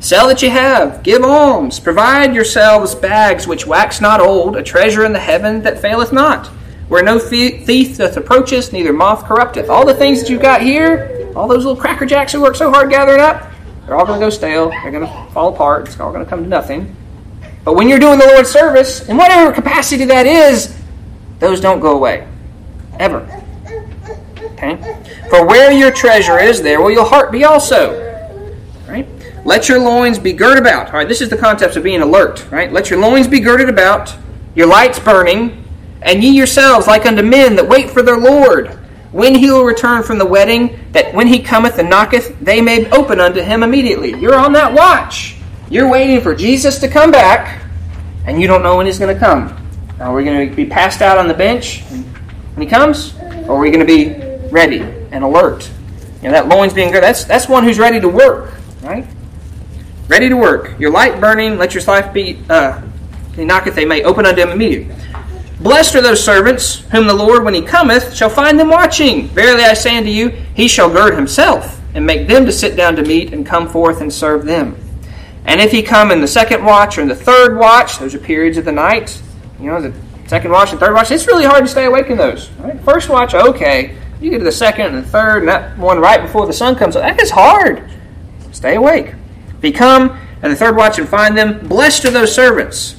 [0.00, 5.04] Sell that you have, give alms, provide yourselves bags which wax not old, a treasure
[5.04, 6.46] in the heaven that faileth not,
[6.88, 9.68] where no thief doth approach us, neither moth corrupteth.
[9.68, 12.70] All the things that you've got here, all those little cracker jacks who work so
[12.70, 13.50] hard gathering up,
[13.86, 14.68] they're all going to go stale.
[14.68, 15.86] They're going to fall apart.
[15.86, 16.94] It's all going to come to nothing.
[17.64, 20.78] But when you're doing the Lord's service, in whatever capacity that is,
[21.38, 22.28] those don't go away.
[22.98, 23.20] Ever.
[24.52, 24.76] Okay?
[25.30, 28.07] For where your treasure is, there will your heart be also.
[29.48, 30.88] Let your loins be girded about.
[30.88, 32.46] All right, this is the concept of being alert.
[32.50, 32.70] Right?
[32.70, 34.14] Let your loins be girded about,
[34.54, 35.64] your lights burning,
[36.02, 38.68] and ye yourselves like unto men that wait for their Lord,
[39.10, 42.90] when he will return from the wedding, that when he cometh and knocketh, they may
[42.90, 44.20] open unto him immediately.
[44.20, 45.36] You're on that watch.
[45.70, 47.62] You're waiting for Jesus to come back,
[48.26, 49.46] and you don't know when he's going to come.
[49.98, 53.14] Now, are we going to be passed out on the bench when he comes?
[53.48, 54.12] Or are we going to be
[54.50, 55.70] ready and alert?
[56.22, 59.06] You know, that loins being girded, that's, that's one who's ready to work, right?
[60.08, 60.78] Ready to work.
[60.80, 62.80] Your light burning, let your life be, uh,
[63.36, 64.94] knocketh, they may open unto him immediately.
[65.60, 69.28] Blessed are those servants whom the Lord, when he cometh, shall find them watching.
[69.28, 72.96] Verily I say unto you, he shall gird himself, and make them to sit down
[72.96, 74.76] to meat, and come forth and serve them.
[75.44, 78.18] And if he come in the second watch or in the third watch, those are
[78.18, 79.20] periods of the night,
[79.60, 79.92] you know, the
[80.26, 82.50] second watch and third watch, it's really hard to stay awake in those.
[82.60, 82.80] Right?
[82.80, 83.96] First watch, okay.
[84.20, 86.76] You get to the second and the third, and that one right before the sun
[86.76, 87.90] comes up, that is hard.
[88.52, 89.14] Stay awake.
[89.62, 92.96] If come and the third watch and find them, blessed are those servants.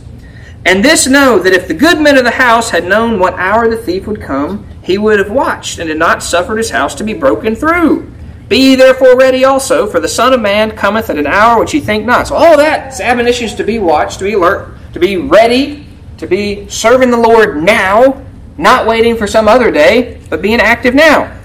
[0.66, 3.70] And this know that if the good men of the house had known what hour
[3.70, 7.04] the thief would come, he would have watched and had not suffered his house to
[7.04, 8.12] be broken through.
[8.50, 11.74] Be ye therefore ready also, for the Son of Man cometh at an hour which
[11.74, 12.28] ye think not.
[12.28, 15.86] So all that is admonitions to be watched, to be alert, to be ready,
[16.18, 18.26] to be serving the Lord now,
[18.58, 21.40] not waiting for some other day, but being active now.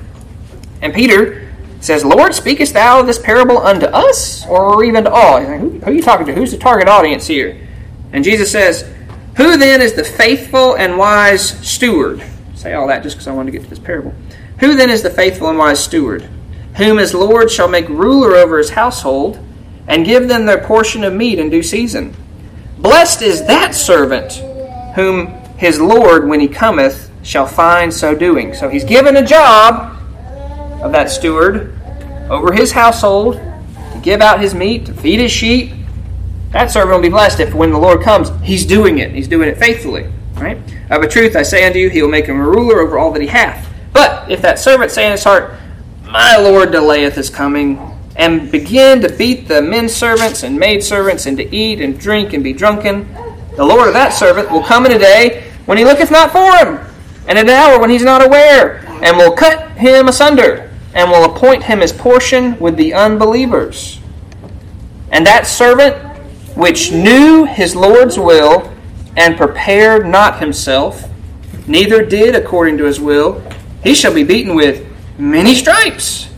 [0.81, 1.44] And Peter
[1.85, 5.41] says, Lord, speakest thou this parable unto us, or even to all?
[5.41, 6.35] Who, who are you talking to?
[6.35, 7.61] Who's the target audience here?
[8.13, 8.91] And Jesus says,
[9.37, 12.25] Who then is the faithful and wise steward?
[12.55, 14.15] say all that just because I wanted to get to this parable.
[14.61, 16.23] Who then is the faithful and wise steward,
[16.77, 19.39] whom his Lord shall make ruler over his household,
[19.87, 22.17] and give them their portion of meat in due season?
[22.79, 24.33] Blessed is that servant
[24.95, 25.27] whom
[25.59, 28.55] his Lord, when he cometh, shall find so doing.
[28.55, 29.94] So he's given a job
[30.85, 31.77] of that steward
[32.31, 35.73] over his household to give out his meat, to feed his sheep.
[36.53, 39.11] That servant will be blessed if when the Lord comes, he's doing it.
[39.11, 40.07] He's doing it faithfully.
[40.35, 40.59] Right?
[40.91, 43.13] Of a truth I say unto you, he will make him a ruler over all
[43.13, 43.69] that he hath.
[43.93, 45.55] But if that servant say in his heart,
[46.03, 47.79] My Lord delayeth his coming,
[48.17, 52.33] and begin to beat the men servants and maid servants, and to eat and drink
[52.33, 53.13] and be drunken,
[53.57, 56.55] the Lord of that servant will come in a day when he looketh not for
[56.57, 56.79] him,
[57.27, 61.65] and an hour when he's not aware, and will cut him asunder, and will appoint
[61.65, 64.01] him his portion with the unbelievers.
[65.11, 65.97] And that servant
[66.57, 68.73] which knew his Lord's will,
[69.17, 71.09] and prepared not himself,
[71.67, 73.43] neither did according to his will,
[73.83, 74.87] he shall be beaten with
[75.19, 76.29] many stripes.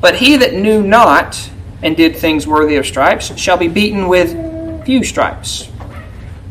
[0.00, 1.50] But he that knew not,
[1.82, 5.70] and did things worthy of stripes, shall be beaten with few stripes.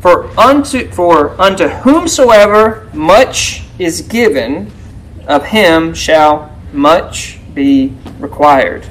[0.00, 4.70] For unto, for unto whomsoever much is given,
[5.26, 8.86] of him shall much be required.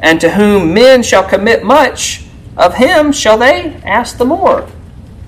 [0.00, 2.24] And to whom men shall commit much,
[2.56, 4.68] of him shall they ask the more.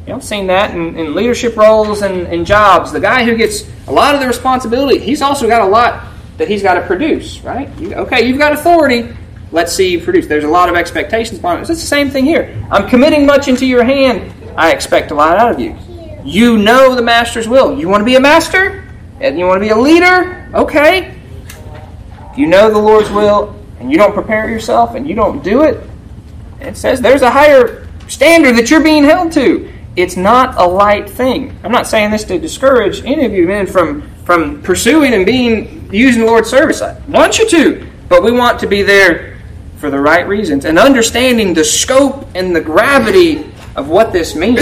[0.07, 2.93] You know, I've seen that in, in leadership roles and in jobs.
[2.93, 6.07] The guy who gets a lot of the responsibility, he's also got a lot
[6.38, 7.69] that he's got to produce, right?
[7.79, 9.14] You, okay, you've got authority.
[9.53, 10.27] Let's see you produce.
[10.27, 11.61] There's a lot of expectations upon it.
[11.61, 12.64] It's the same thing here.
[12.71, 14.33] I'm committing much into your hand.
[14.57, 15.77] I expect a lot out of you.
[16.25, 17.79] You know the master's will.
[17.79, 18.85] You want to be a master?
[19.21, 20.49] And you want to be a leader?
[20.55, 21.18] Okay.
[22.33, 25.62] If you know the Lord's will and you don't prepare yourself and you don't do
[25.62, 25.88] it,
[26.61, 29.73] it says there's a higher standard that you're being held to.
[29.97, 31.59] It's not a light thing.
[31.64, 35.93] I'm not saying this to discourage any of you men from, from pursuing and being
[35.93, 36.83] using the Lord's service.
[36.83, 39.38] I want you to, but we want to be there
[39.77, 44.59] for the right reasons and understanding the scope and the gravity of what this means.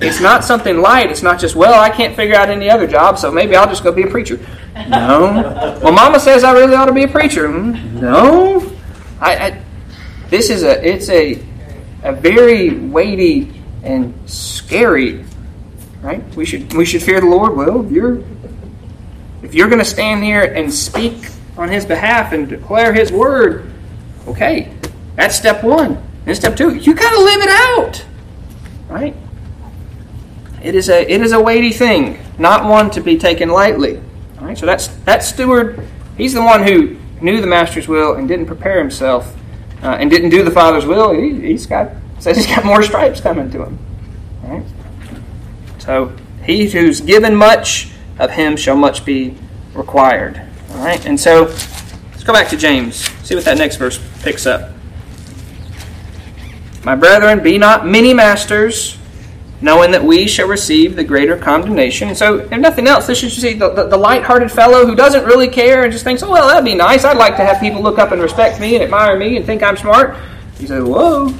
[0.00, 1.10] It's not something light.
[1.10, 3.82] It's not just, well, I can't figure out any other job, so maybe I'll just
[3.82, 4.38] go be a preacher.
[4.88, 5.78] No.
[5.82, 7.48] Well, Mama says I really ought to be a preacher.
[7.48, 8.72] No.
[9.20, 9.62] I, I
[10.30, 11.42] this is a it's a
[12.02, 15.24] a very weighty and scary,
[16.00, 16.22] right?
[16.34, 17.54] We should we should fear the Lord.
[17.54, 18.22] Well, if you're
[19.42, 23.70] if you're going to stand here and speak on His behalf and declare His word,
[24.26, 24.72] okay,
[25.16, 26.02] that's step one.
[26.26, 28.04] And step two, you got to live it out.
[28.92, 29.16] Right?
[30.62, 33.96] It is a it is a weighty thing, not one to be taken lightly.
[34.38, 35.88] All right, so that's that steward.
[36.16, 39.34] He's the one who knew the master's will and didn't prepare himself
[39.82, 41.12] uh, and didn't do the father's will.
[41.12, 43.78] He, has got says he's got more stripes coming to him.
[44.44, 44.66] All right.
[45.78, 49.34] So he who's given much of him shall much be
[49.74, 50.40] required.
[50.72, 51.44] All right, and so
[52.10, 53.08] let's go back to James.
[53.26, 54.71] See what that next verse picks up.
[56.84, 58.98] My brethren, be not many masters,
[59.60, 62.08] knowing that we shall receive the greater condemnation.
[62.08, 65.24] And so, if nothing else, this is see the, the, the light-hearted fellow who doesn't
[65.24, 67.04] really care and just thinks, oh, well, that'd be nice.
[67.04, 69.62] I'd like to have people look up and respect me and admire me and think
[69.62, 70.16] I'm smart.
[70.58, 71.32] He says, whoa.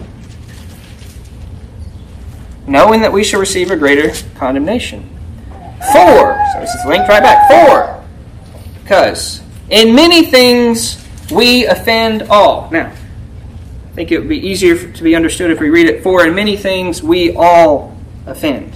[2.68, 5.08] Knowing that we shall receive a greater condemnation.
[5.92, 6.38] Four.
[6.52, 7.50] So this is linked right back.
[7.50, 8.04] Four.
[8.82, 12.70] Because in many things we offend all.
[12.70, 12.92] Now,
[13.92, 16.02] I think it would be easier to be understood if we read it.
[16.02, 18.74] For in many things we all offend.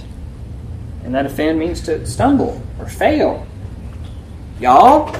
[1.03, 3.47] And that offend means to stumble or fail.
[4.59, 5.15] Y'all,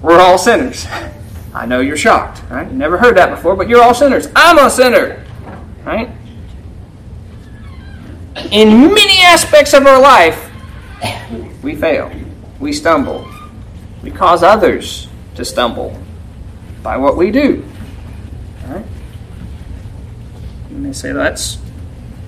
[0.00, 0.86] we're all sinners.
[1.54, 2.70] I know you're shocked, right?
[2.70, 4.28] You never heard that before, but you're all sinners.
[4.36, 5.24] I'm a sinner,
[5.84, 6.10] right?
[8.52, 10.50] In many aspects of our life,
[11.62, 12.12] we fail.
[12.60, 13.28] We stumble.
[14.02, 16.00] We cause others to stumble
[16.82, 17.64] by what we do.
[18.66, 18.84] Right?
[20.74, 21.58] You may say that's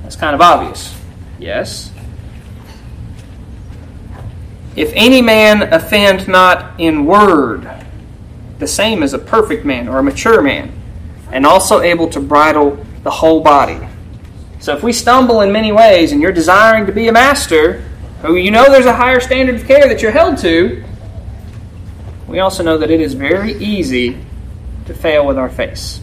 [0.05, 0.97] that's kind of obvious.
[1.41, 1.91] Yes.
[4.77, 7.69] If any man offend not in word,
[8.59, 10.73] the same as a perfect man or a mature man,
[11.33, 13.81] and also able to bridle the whole body.
[14.61, 17.83] So if we stumble in many ways and you're desiring to be a master,
[18.23, 20.85] who you know there's a higher standard of care that you're held to,
[22.29, 24.25] we also know that it is very easy
[24.87, 26.01] to fail with our face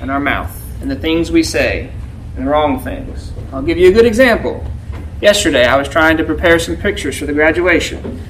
[0.00, 1.90] and our mouth and the things we say
[2.36, 3.32] and the wrong things.
[3.52, 4.64] I'll give you a good example.
[5.20, 8.20] Yesterday, I was trying to prepare some pictures for the graduation,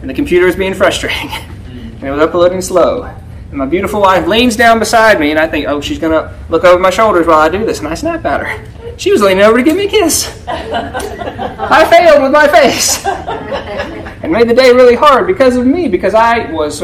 [0.00, 1.30] and the computer was being frustrating.
[1.30, 3.02] and it was uploading slow.
[3.02, 6.38] And my beautiful wife leans down beside me, and I think, oh, she's going to
[6.48, 7.78] look over my shoulders while I do this.
[7.78, 8.96] And I snap at her.
[8.98, 10.44] She was leaning over to give me a kiss.
[10.48, 13.04] I failed with my face.
[13.06, 16.82] and made the day really hard because of me, because I was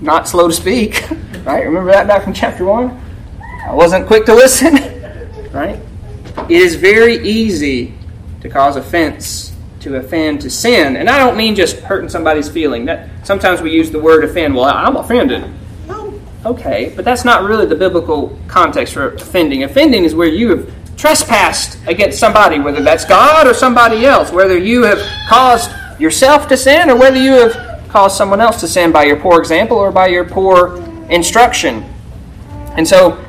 [0.00, 1.04] not slow to speak.
[1.44, 1.66] Right?
[1.66, 3.03] Remember that back from chapter 1?
[3.64, 4.74] I wasn't quick to listen,
[5.52, 5.80] right?
[6.48, 7.94] It is very easy
[8.42, 10.96] to cause offense, to offend, to sin.
[10.96, 12.84] And I don't mean just hurting somebody's feeling.
[12.84, 14.54] That sometimes we use the word offend.
[14.54, 15.50] Well, I'm offended.
[15.88, 19.64] Oh, okay, but that's not really the biblical context for offending.
[19.64, 24.58] Offending is where you have trespassed against somebody, whether that's God or somebody else, whether
[24.58, 24.98] you have
[25.28, 29.16] caused yourself to sin or whether you have caused someone else to sin by your
[29.16, 30.76] poor example or by your poor
[31.08, 31.82] instruction.
[32.76, 33.24] And so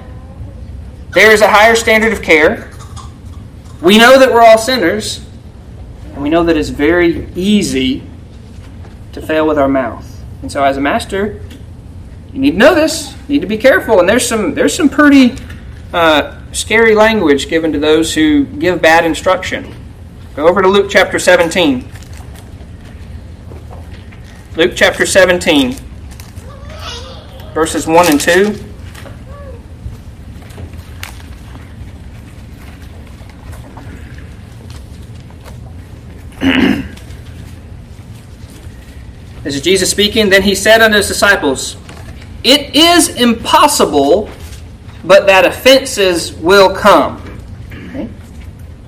[1.15, 2.69] there is a higher standard of care.
[3.81, 5.25] We know that we're all sinners.
[6.13, 8.03] And we know that it's very easy
[9.13, 10.05] to fail with our mouth.
[10.41, 11.41] And so, as a master,
[12.33, 13.13] you need to know this.
[13.27, 13.99] You need to be careful.
[13.99, 15.35] And there's some there's some pretty
[15.93, 19.73] uh, scary language given to those who give bad instruction.
[20.35, 21.89] Go over to Luke chapter 17.
[24.57, 25.75] Luke chapter 17,
[27.53, 28.74] verses 1 and 2.
[39.45, 40.29] This is Jesus speaking.
[40.29, 41.77] Then he said unto his disciples,
[42.43, 44.29] It is impossible,
[45.03, 47.21] but that offenses will come.
[47.71, 48.09] Okay?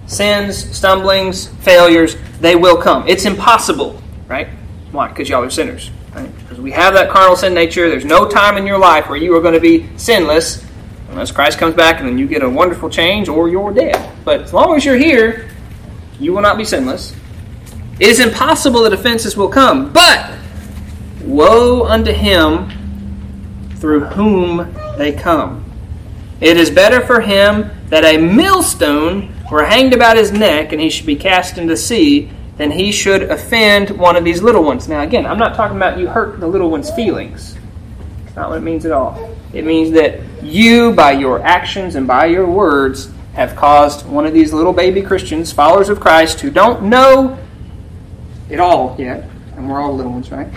[0.07, 3.07] Sins, stumblings, failures, they will come.
[3.07, 4.47] It's impossible, right?
[4.91, 5.09] Why?
[5.09, 5.91] Because y'all are sinners.
[6.15, 6.35] Right?
[6.39, 7.87] Because we have that carnal sin nature.
[7.87, 10.65] There's no time in your life where you are going to be sinless
[11.09, 14.11] unless Christ comes back and then you get a wonderful change or you're dead.
[14.25, 15.49] But as long as you're here,
[16.19, 17.15] you will not be sinless.
[17.99, 19.91] It is impossible that offenses will come.
[19.91, 20.37] But
[21.27, 22.69] Woe unto him
[23.75, 25.65] through whom they come.
[26.39, 30.89] It is better for him that a millstone were hanged about his neck and he
[30.89, 34.87] should be cast into the sea than he should offend one of these little ones.
[34.87, 37.57] Now, again, I'm not talking about you hurt the little one's feelings.
[38.23, 39.35] That's not what it means at all.
[39.53, 44.33] It means that you, by your actions and by your words, have caused one of
[44.33, 47.37] these little baby Christians, followers of Christ, who don't know
[48.49, 50.47] it all yet, and we're all little ones, right?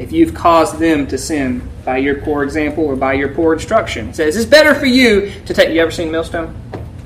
[0.00, 4.08] if you've caused them to sin by your poor example or by your poor instruction.
[4.08, 5.68] It says it's better for you to take.
[5.68, 6.56] You ever seen millstone?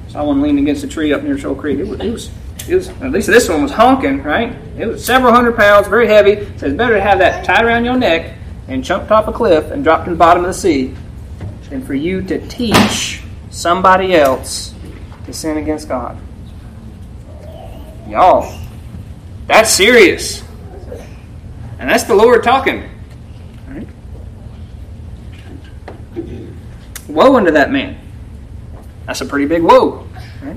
[0.09, 1.81] Saw one leaning against a tree up near Shoal Creek.
[1.81, 2.31] It was, it was,
[2.69, 4.55] it was, at least this one was honking, right?
[4.79, 6.33] It was several hundred pounds, very heavy.
[6.33, 9.33] It says it's better to have that tied around your neck and chunked off a
[9.33, 10.95] cliff and dropped in the bottom of the sea
[11.71, 14.73] than for you to teach somebody else
[15.27, 16.17] to sin against God.
[18.09, 18.64] Y'all,
[19.47, 20.43] that's serious.
[21.79, 22.89] And that's the Lord talking.
[23.69, 23.87] Right?
[27.09, 27.99] Woe unto that man.
[29.07, 30.07] That's a pretty big woe.
[30.43, 30.57] Right?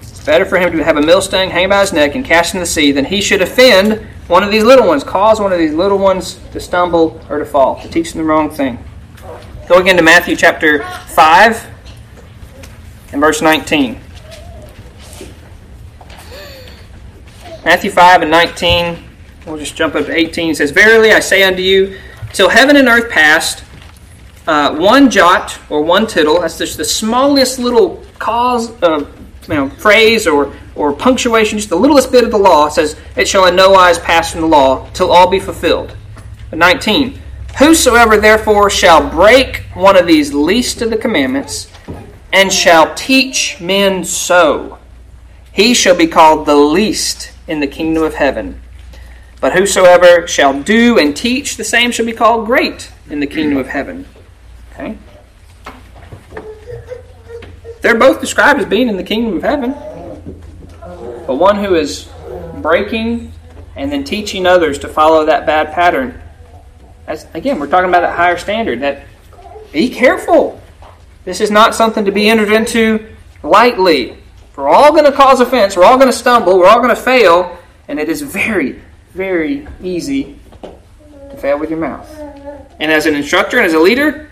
[0.00, 2.60] It's better for him to have a millstone hang by his neck and cast in
[2.60, 5.72] the sea than he should offend one of these little ones, cause one of these
[5.72, 8.78] little ones to stumble or to fall, to teach them the wrong thing.
[9.68, 11.66] Go again to Matthew chapter 5
[13.12, 13.98] and verse 19.
[17.64, 19.04] Matthew 5 and 19.
[19.46, 20.50] We'll just jump up to 18.
[20.50, 21.98] It says, Verily I say unto you,
[22.32, 23.64] till heaven and earth passed,
[24.46, 29.06] uh, one jot or one tittle, that's just the smallest little cause, uh,
[29.48, 33.28] you know, phrase or, or punctuation, just the littlest bit of the law, says, It
[33.28, 35.94] shall in no wise pass from the law till all be fulfilled.
[36.52, 37.20] 19.
[37.58, 41.70] Whosoever therefore shall break one of these least of the commandments,
[42.32, 44.78] and shall teach men so,
[45.52, 48.60] he shall be called the least in the kingdom of heaven.
[49.40, 53.58] But whosoever shall do and teach, the same shall be called great in the kingdom
[53.58, 54.06] of heaven.
[54.72, 54.96] Okay?
[57.82, 59.72] They're both described as being in the kingdom of heaven.
[61.26, 62.08] But one who is
[62.56, 63.32] breaking
[63.74, 66.20] and then teaching others to follow that bad pattern.
[67.06, 68.80] That's, again, we're talking about a higher standard.
[68.80, 69.06] That
[69.72, 70.60] be careful.
[71.24, 74.18] This is not something to be entered into lightly.
[74.60, 75.74] We're all going to cause offense.
[75.74, 76.58] We're all going to stumble.
[76.58, 77.58] We're all going to fail.
[77.88, 78.78] And it is very,
[79.14, 82.06] very easy to fail with your mouth.
[82.78, 84.30] And as an instructor and as a leader,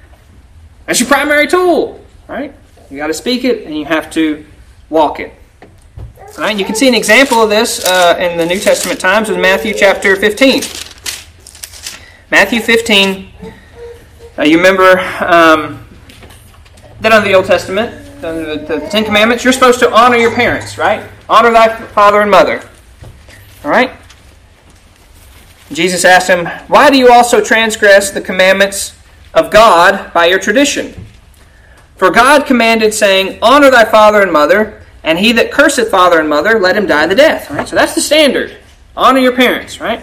[0.84, 2.52] that's your primary tool, right?
[2.90, 4.44] You got to speak it and you have to
[4.90, 5.32] walk it.
[6.36, 9.30] All right, you can see an example of this uh, in the New Testament times
[9.30, 10.62] in Matthew chapter 15.
[12.30, 13.32] Matthew 15,
[14.36, 15.88] uh, you remember um,
[17.00, 20.78] that under the Old Testament, the, the, Ten Commandments, you're supposed to honor your parents,
[20.78, 21.08] right?
[21.28, 22.62] Honor thy father and mother.
[23.64, 23.92] All right?
[25.72, 28.96] Jesus asked him, Why do you also transgress the commandments
[29.34, 31.06] of God by your tradition?
[31.96, 36.28] For God commanded, saying, Honor thy father and mother, and he that curseth father and
[36.28, 37.50] mother, let him die the death.
[37.50, 37.68] Right?
[37.68, 38.56] So that's the standard.
[38.96, 40.02] Honor your parents, right?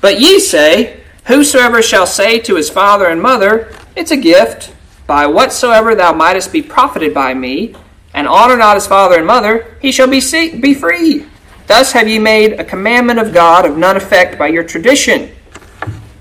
[0.00, 4.72] But ye say, Whosoever shall say to his father and mother, It's a gift,
[5.06, 7.74] by whatsoever thou mightest be profited by me,
[8.14, 10.20] and honor not his father and mother, he shall be,
[10.60, 11.26] be free.
[11.66, 15.30] Thus have ye made a commandment of God of none effect by your tradition.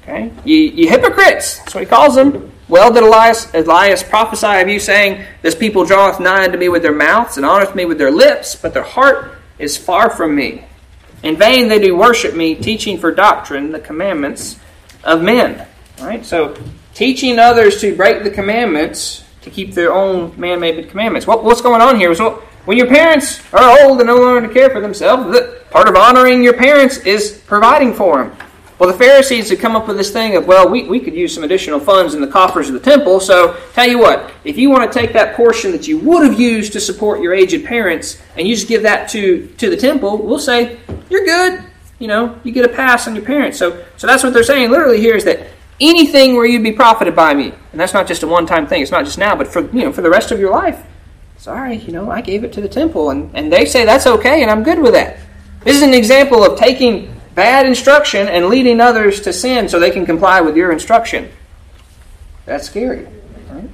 [0.04, 0.32] Okay?
[0.46, 2.52] Ye, ye hypocrites, that's what he calls them.
[2.68, 6.84] Well did Elias, Elias prophesy of you, saying, This people draweth nigh unto me with
[6.84, 10.64] their mouths, and honoreth me with their lips, but their heart is far from me.
[11.24, 14.58] In vain they do worship me, teaching for doctrine the commandments
[15.04, 15.68] of men.
[16.00, 16.26] All right?
[16.26, 16.56] So,
[16.94, 21.26] teaching others to break the commandments to keep their own man made commandments.
[21.26, 24.48] What, what's going on here is well, when your parents are old and no longer
[24.48, 28.38] to care for themselves, the, Part of honoring your parents is providing for them.
[28.78, 31.34] Well, the Pharisees had come up with this thing of, well, we, we could use
[31.34, 33.22] some additional funds in the coffers of the temple.
[33.22, 36.38] So, tell you what, if you want to take that portion that you would have
[36.38, 40.18] used to support your aged parents and you just give that to, to the temple,
[40.18, 40.78] we'll say,
[41.10, 41.64] you're good.
[42.00, 43.58] You know, you get a pass on your parents.
[43.58, 45.48] So, so that's what they're saying literally here is that
[45.82, 48.82] anything where you'd be profited by me, and that's not just a one time thing,
[48.82, 50.86] it's not just now, but for, you know, for the rest of your life.
[51.38, 54.44] Sorry, you know, I gave it to the temple, and, and they say that's okay,
[54.44, 55.18] and I'm good with that.
[55.64, 59.92] This is an example of taking bad instruction and leading others to sin so they
[59.92, 61.32] can comply with your instruction.
[62.46, 63.08] That's scary.
[63.50, 63.70] Right?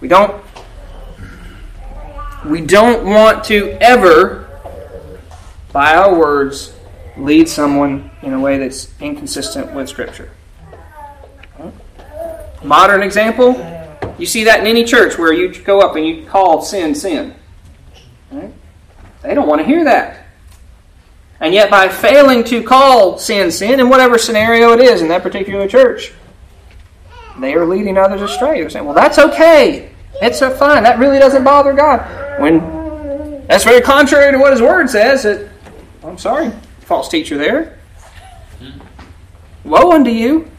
[0.00, 0.42] We don't
[2.46, 4.48] we don't want to ever
[5.72, 6.74] by our words
[7.16, 10.30] lead someone in a way that's inconsistent with scripture.
[12.62, 13.54] Modern example,
[14.18, 17.34] you see that in any church where you go up and you call sin sin.
[18.30, 18.52] Right?
[19.22, 20.26] They don't want to hear that.
[21.40, 25.22] And yet, by failing to call sin sin in whatever scenario it is in that
[25.22, 26.12] particular church,
[27.38, 28.60] they are leading others astray.
[28.60, 29.90] They're saying, well, that's okay.
[30.20, 30.82] It's fine.
[30.82, 32.40] That really doesn't bother God.
[32.40, 32.80] When
[33.46, 35.22] that's very contrary to what His Word says.
[35.22, 35.48] That,
[36.04, 37.78] I'm sorry, false teacher there.
[39.64, 40.50] Woe unto you.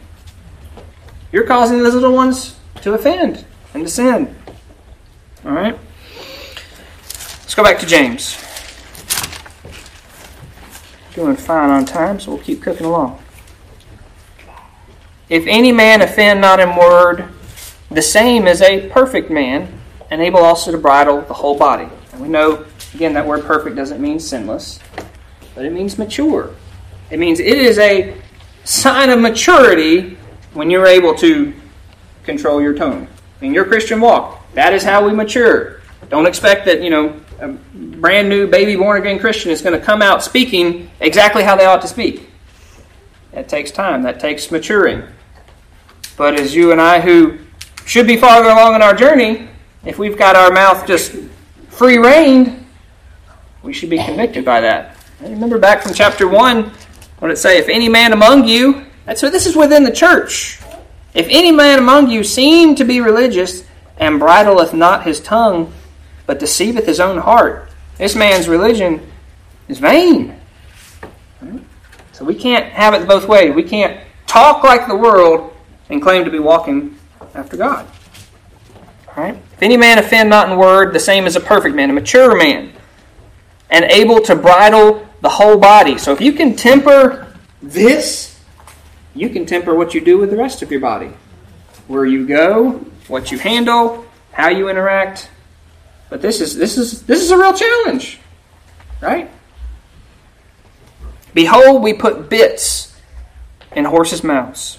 [1.32, 4.36] You're causing those little ones to offend and to sin.
[5.44, 5.78] All right?
[7.40, 8.36] Let's go back to James.
[11.14, 13.22] Doing fine on time, so we'll keep cooking along.
[15.30, 17.28] If any man offend not in word,
[17.90, 19.80] the same is a perfect man,
[20.10, 21.88] and able also to bridle the whole body.
[22.12, 24.78] And we know, again, that word perfect doesn't mean sinless,
[25.54, 26.54] but it means mature.
[27.10, 28.14] It means it is a
[28.64, 30.18] sign of maturity
[30.54, 31.52] when you're able to
[32.24, 33.08] control your tone.
[33.40, 35.80] In your Christian walk, that is how we mature.
[36.08, 39.84] Don't expect that, you know, a brand new baby born again Christian is going to
[39.84, 42.28] come out speaking exactly how they ought to speak.
[43.32, 45.02] That takes time, that takes maturing.
[46.16, 47.38] But as you and I, who
[47.86, 49.48] should be farther along in our journey,
[49.84, 51.16] if we've got our mouth just
[51.68, 52.64] free reined,
[53.62, 54.96] we should be convicted by that.
[55.20, 56.64] I remember back from chapter 1,
[57.18, 57.58] what did it say?
[57.58, 60.60] If any man among you, and so this is within the church.
[61.14, 63.64] If any man among you seem to be religious
[63.98, 65.72] and bridleth not his tongue,
[66.26, 67.70] but deceiveth his own heart.
[67.98, 69.06] This man's religion
[69.68, 70.36] is vain.
[72.12, 73.54] So we can't have it both ways.
[73.54, 75.54] We can't talk like the world
[75.90, 76.98] and claim to be walking
[77.34, 77.86] after God.
[79.08, 79.34] All right?
[79.34, 82.36] If any man offend not in word, the same as a perfect man, a mature
[82.36, 82.72] man,
[83.70, 85.98] and able to bridle the whole body.
[85.98, 88.31] So if you can temper this,
[89.14, 91.12] you can temper what you do with the rest of your body.
[91.86, 95.30] Where you go, what you handle, how you interact,
[96.08, 98.18] but this is this is this is a real challenge.
[99.00, 99.30] Right?
[101.34, 102.94] Behold, we put bits
[103.74, 104.78] in horses' mouths.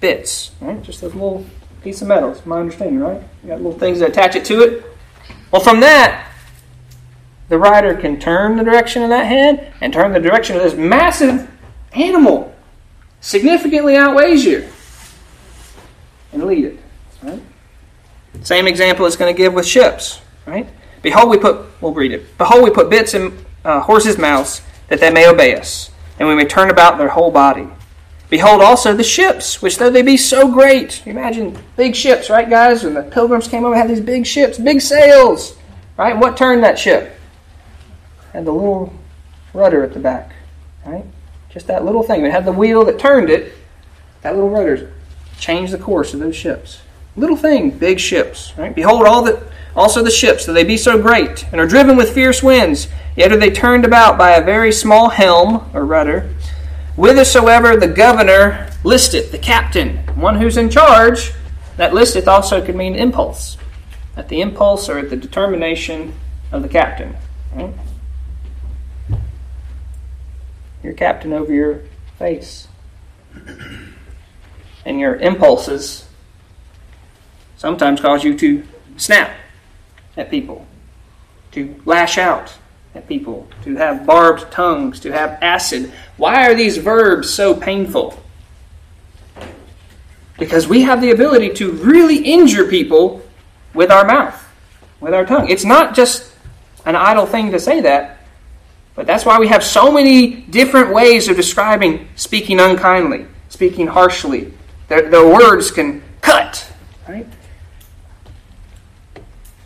[0.00, 0.82] Bits, right?
[0.82, 1.46] Just a little
[1.82, 2.32] piece of metal.
[2.32, 3.22] It's my understanding, right?
[3.42, 4.84] You got little things that attach it to it.
[5.52, 6.28] Well, from that,
[7.48, 10.74] the rider can turn the direction of that head and turn the direction of this
[10.74, 11.48] massive
[11.92, 12.51] animal.
[13.22, 14.68] Significantly outweighs you.
[16.32, 16.78] And lead it.
[17.22, 17.40] Right?
[18.42, 20.20] Same example it's going to give with ships.
[20.44, 20.68] Right?
[21.02, 22.36] Behold, we put, we'll read it.
[22.36, 26.34] Behold, we put bits in uh, horses' mouths that they may obey us, and we
[26.34, 27.68] may turn about their whole body.
[28.28, 32.82] Behold also the ships, which though they be so great, imagine big ships, right, guys?
[32.82, 35.56] When the pilgrims came over, had these big ships, big sails,
[35.96, 36.16] right?
[36.16, 37.18] What turned that ship?
[38.32, 38.92] Had the little
[39.52, 40.32] rudder at the back,
[40.84, 41.04] right?
[41.52, 42.24] Just that little thing.
[42.24, 43.52] It had the wheel that turned it.
[44.22, 44.92] That little rudder
[45.38, 46.80] changed the course of those ships.
[47.16, 48.74] Little thing, big ships, right?
[48.74, 49.42] Behold all that
[49.74, 53.32] also the ships, though they be so great, and are driven with fierce winds, yet
[53.32, 56.30] are they turned about by a very small helm, or rudder,
[56.96, 61.32] whithersoever the governor listeth, the captain, one who's in charge.
[61.76, 63.56] That listeth also could mean impulse.
[64.16, 66.14] At the impulse or at the determination
[66.50, 67.16] of the captain.
[67.54, 67.72] Right?
[70.82, 71.80] Your captain over your
[72.18, 72.68] face.
[74.84, 76.06] And your impulses
[77.56, 78.64] sometimes cause you to
[78.96, 79.32] snap
[80.16, 80.66] at people,
[81.52, 82.54] to lash out
[82.94, 85.92] at people, to have barbed tongues, to have acid.
[86.16, 88.20] Why are these verbs so painful?
[90.38, 93.22] Because we have the ability to really injure people
[93.74, 94.44] with our mouth,
[95.00, 95.48] with our tongue.
[95.48, 96.34] It's not just
[96.84, 98.21] an idle thing to say that,
[98.94, 104.52] but that's why we have so many different ways of describing speaking unkindly, speaking harshly.
[104.88, 106.70] The, the words can cut,
[107.08, 107.26] right?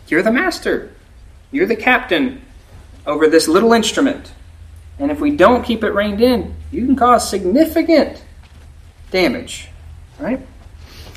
[0.07, 0.93] You're the master.
[1.51, 2.41] You're the captain
[3.05, 4.31] over this little instrument.
[4.99, 8.23] And if we don't keep it reined in, you can cause significant
[9.11, 9.67] damage.
[10.19, 10.45] Right?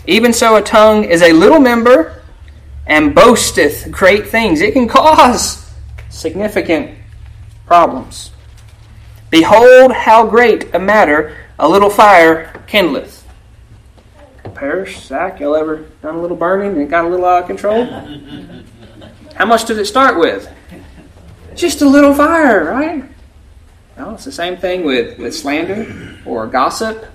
[0.07, 2.23] Even so, a tongue is a little member
[2.87, 4.61] and boasteth great things.
[4.61, 5.71] It can cause
[6.09, 6.99] significant
[7.71, 8.33] problems.
[9.31, 13.23] Behold, how great a matter a little fire kindleth.
[14.57, 17.85] Parish, Zach, y'all ever done a little burning and got a little out of control?
[19.37, 20.53] How much did it start with?
[21.55, 23.05] Just a little fire, right?
[23.97, 27.07] Well, it's the same thing with, with slander or gossip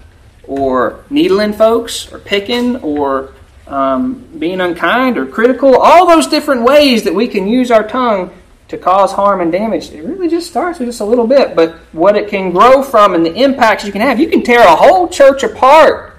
[0.47, 3.33] or needling folks or picking or
[3.67, 5.75] um, being unkind or critical.
[5.75, 8.31] All those different ways that we can use our tongue
[8.67, 9.91] to cause harm and damage.
[9.91, 13.13] It really just starts with just a little bit, but what it can grow from
[13.13, 16.15] and the impacts you can have, you can tear a whole church apart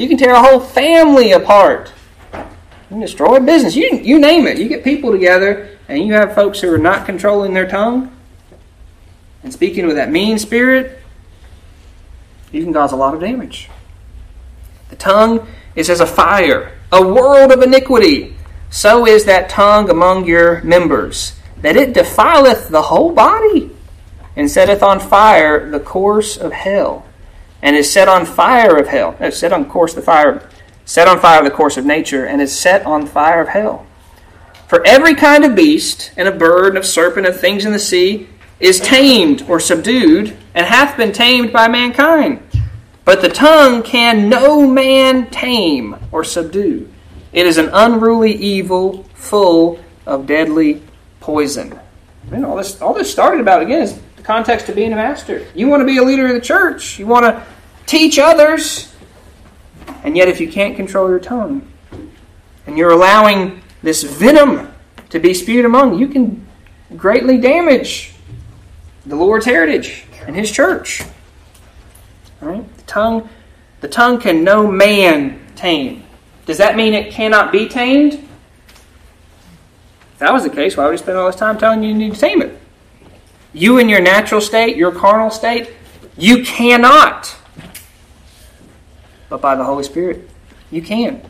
[0.00, 1.92] you can tear a whole family apart.
[2.32, 2.40] You
[2.88, 3.76] can destroy a business.
[3.76, 4.58] You, you name it.
[4.58, 8.10] You get people together and you have folks who are not controlling their tongue
[9.42, 10.98] and speaking with that mean spirit,
[12.50, 13.68] you can cause a lot of damage.
[14.88, 18.36] The tongue is as a fire, a world of iniquity.
[18.70, 23.70] So is that tongue among your members, that it defileth the whole body,
[24.36, 27.06] and setteth on fire the course of hell
[27.62, 29.16] and is set on fire of hell.
[29.20, 30.48] It's set on course the fire,
[30.84, 33.86] set on fire the course of nature, and is set on fire of hell.
[34.66, 37.72] For every kind of beast, and of bird, and of serpent, and of things in
[37.72, 38.28] the sea,
[38.60, 42.40] is tamed or subdued, and hath been tamed by mankind.
[43.04, 46.88] But the tongue can no man tame or subdue.
[47.32, 50.82] It is an unruly evil, full of deadly
[51.20, 51.78] poison.
[52.26, 54.96] I mean, all this, all this started about again is the context of being a
[54.96, 55.46] master.
[55.54, 56.98] You want to be a leader of the church.
[56.98, 57.46] You want to
[57.86, 58.94] teach others.
[60.04, 61.70] And yet, if you can't control your tongue,
[62.66, 64.72] and you're allowing this venom
[65.10, 66.46] to be spewed among you, can
[66.96, 68.14] greatly damage
[69.06, 71.02] the Lord's heritage and His church.
[72.40, 72.76] Right?
[72.76, 73.28] The tongue,
[73.80, 76.04] the tongue can no man tame.
[76.46, 78.26] Does that mean it cannot be tamed?
[80.20, 82.14] That was the case, why would we spend all this time telling you you need
[82.14, 82.60] to tame it?
[83.54, 85.70] You in your natural state, your carnal state,
[86.18, 87.34] you cannot.
[89.30, 90.28] But by the Holy Spirit,
[90.70, 91.22] you can.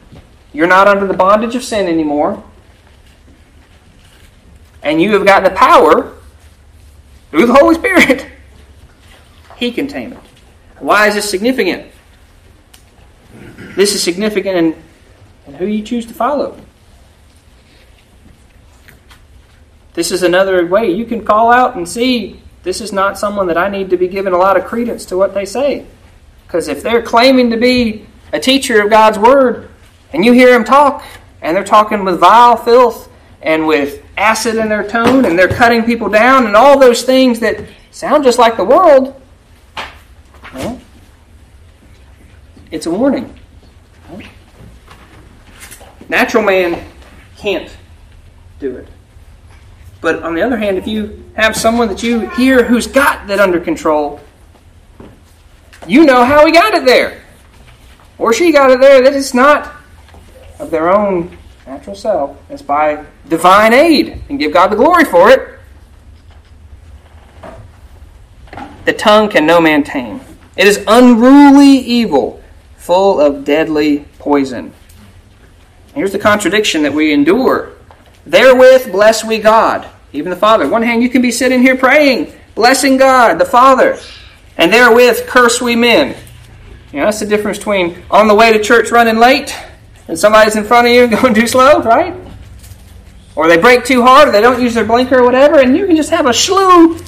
[0.52, 2.42] You're not under the bondage of sin anymore.
[4.82, 6.16] And you have got the power
[7.30, 8.26] through the Holy Spirit.
[9.56, 10.18] He can tame it.
[10.78, 11.92] Why is this significant?
[13.76, 14.82] This is significant in,
[15.46, 16.58] in who you choose to follow.
[19.94, 23.56] This is another way you can call out and see this is not someone that
[23.56, 25.86] I need to be giving a lot of credence to what they say.
[26.46, 29.68] Because if they're claiming to be a teacher of God's Word
[30.12, 31.04] and you hear them talk
[31.42, 33.08] and they're talking with vile filth
[33.42, 37.40] and with acid in their tone and they're cutting people down and all those things
[37.40, 39.20] that sound just like the world,
[40.52, 40.80] well,
[42.70, 43.34] it's a warning.
[46.08, 46.84] Natural man
[47.36, 47.74] can't
[48.58, 48.88] do it.
[50.00, 53.38] But on the other hand, if you have someone that you hear who's got that
[53.38, 54.20] under control,
[55.86, 57.22] you know how he got it there.
[58.18, 59.74] Or she got it there that it's not
[60.58, 61.36] of their own
[61.66, 62.36] natural self.
[62.50, 64.22] It's by divine aid.
[64.28, 65.58] And give God the glory for it.
[68.84, 70.20] The tongue can no man tame.
[70.56, 72.42] It is unruly evil,
[72.76, 74.72] full of deadly poison.
[75.94, 77.72] Here's the contradiction that we endure
[78.26, 80.68] Therewith bless we God, even the Father.
[80.68, 83.98] One hand, you can be sitting here praying, blessing God, the Father,
[84.56, 86.16] and therewith curse we men.
[86.92, 89.56] You know, that's the difference between on the way to church running late
[90.10, 92.14] and somebody's in front of you going too slow, right?
[93.36, 95.86] Or they brake too hard, or they don't use their blinker or whatever, and you
[95.86, 96.98] can just have a slew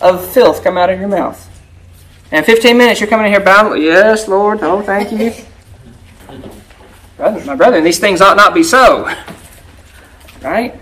[0.00, 1.46] of filth come out of your mouth.
[2.32, 3.80] And in 15 minutes, you're coming in here bound.
[3.82, 4.60] Yes, Lord.
[4.62, 5.34] Oh, thank you.
[7.44, 9.14] My brother, these things ought not be so.
[10.42, 10.80] Right?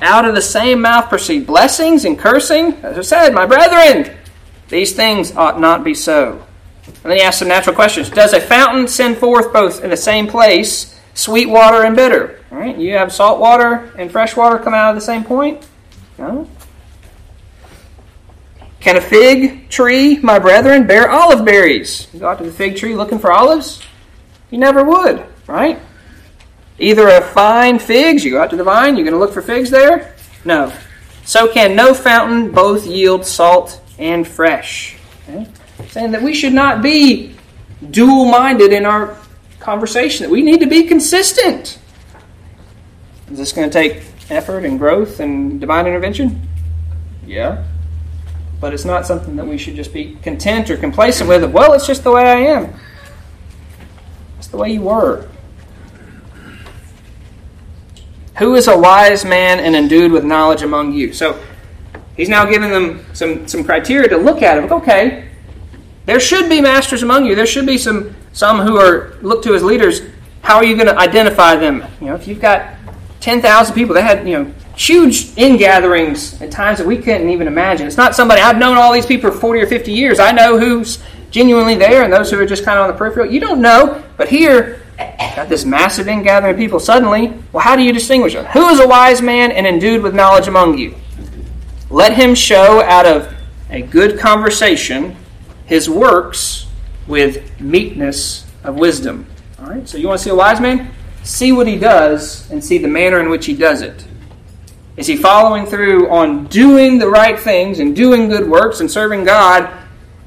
[0.00, 2.74] Out of the same mouth proceed blessings and cursing.
[2.82, 4.16] As I said, my brethren,
[4.68, 6.44] these things ought not be so.
[6.86, 8.10] And then he asks some natural questions.
[8.10, 12.40] Does a fountain send forth both in the same place sweet water and bitter?
[12.50, 15.66] Right, you have salt water and fresh water come out of the same point?
[16.18, 16.48] No.
[18.80, 22.08] Can a fig tree, my brethren, bear olive berries?
[22.12, 23.80] You go out to the fig tree looking for olives?
[24.50, 25.78] You never would, right?
[26.82, 29.40] Either a fine figs, you go out to the vine, you're going to look for
[29.40, 30.16] figs there?
[30.44, 30.72] No.
[31.24, 34.96] So can no fountain both yield salt and fresh.
[35.28, 35.46] Okay?
[35.90, 37.36] Saying that we should not be
[37.92, 39.16] dual minded in our
[39.60, 41.78] conversation, that we need to be consistent.
[43.30, 46.48] Is this going to take effort and growth and divine intervention?
[47.24, 47.64] Yeah.
[48.60, 51.48] But it's not something that we should just be content or complacent with.
[51.52, 52.74] Well, it's just the way I am.
[54.38, 55.28] It's the way you were.
[58.38, 61.12] Who is a wise man and endued with knowledge among you?
[61.12, 61.42] So
[62.16, 64.58] he's now giving them some, some criteria to look at.
[64.58, 64.70] It.
[64.70, 65.28] Okay,
[66.06, 67.34] there should be masters among you.
[67.34, 70.00] There should be some some who are looked to as leaders.
[70.40, 71.84] How are you going to identify them?
[72.00, 72.74] You know, if you've got
[73.20, 77.46] ten thousand people, they had you know huge ingatherings at times that we couldn't even
[77.46, 77.86] imagine.
[77.86, 80.18] It's not somebody I've known all these people for forty or fifty years.
[80.18, 83.30] I know who's genuinely there and those who are just kind of on the peripheral.
[83.30, 87.32] You don't know, but here got this massive ingathering of people suddenly.
[87.52, 88.44] Well, how do you distinguish them?
[88.46, 90.94] Who is a wise man and endued with knowledge among you?
[91.90, 93.34] Let him show out of
[93.70, 95.16] a good conversation
[95.66, 96.66] his works
[97.06, 99.26] with meekness of wisdom.
[99.58, 100.92] All right, so you want to see a wise man?
[101.22, 104.04] See what he does and see the manner in which he does it.
[104.96, 109.24] Is he following through on doing the right things and doing good works and serving
[109.24, 109.72] God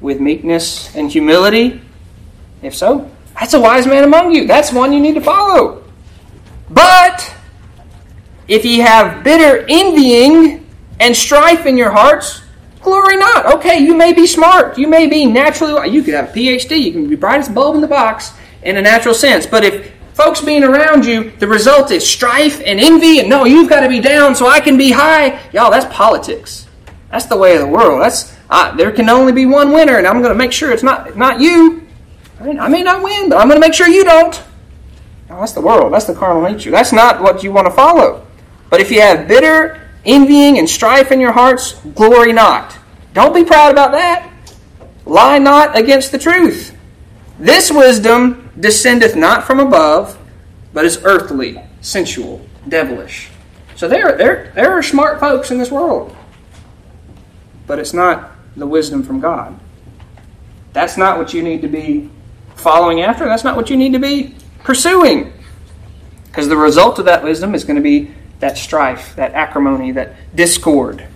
[0.00, 1.80] with meekness and humility?
[2.62, 4.46] If so, that's a wise man among you.
[4.46, 5.84] That's one you need to follow.
[6.70, 7.34] But
[8.48, 10.66] if ye have bitter envying
[11.00, 12.42] and strife in your hearts,
[12.80, 13.54] glory not.
[13.54, 14.78] Okay, you may be smart.
[14.78, 16.80] You may be naturally, you could have a PhD.
[16.80, 18.32] You can be brightest bulb in the box
[18.62, 19.46] in a natural sense.
[19.46, 23.68] But if folks being around you, the result is strife and envy, and no, you've
[23.68, 26.66] got to be down so I can be high, y'all, that's politics.
[27.10, 28.02] That's the way of the world.
[28.02, 30.82] That's uh, there can only be one winner, and I'm going to make sure it's
[30.82, 31.85] not not you.
[32.40, 34.42] I may not win, but I'm going to make sure you don't.
[35.28, 35.92] No, that's the world.
[35.92, 36.70] That's the carnal nature.
[36.70, 38.26] That's not what you want to follow.
[38.70, 42.78] But if you have bitter envying and strife in your hearts, glory not.
[43.12, 44.30] Don't be proud about that.
[45.04, 46.76] Lie not against the truth.
[47.38, 50.18] This wisdom descendeth not from above,
[50.72, 53.30] but is earthly, sensual, devilish.
[53.76, 56.14] So there, there, there are smart folks in this world.
[57.66, 59.58] But it's not the wisdom from God.
[60.72, 62.10] That's not what you need to be
[62.56, 63.24] following after.
[63.26, 64.34] That's not what you need to be
[64.64, 65.32] pursuing.
[66.26, 70.16] Because the result of that wisdom is going to be that strife, that acrimony, that
[70.34, 71.06] discord.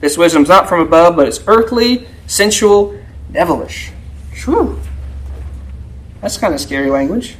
[0.00, 3.00] This wisdom's not from above, but it's earthly, sensual,
[3.32, 3.90] devilish.
[4.44, 4.80] Whew.
[6.20, 7.36] That's kind of scary language.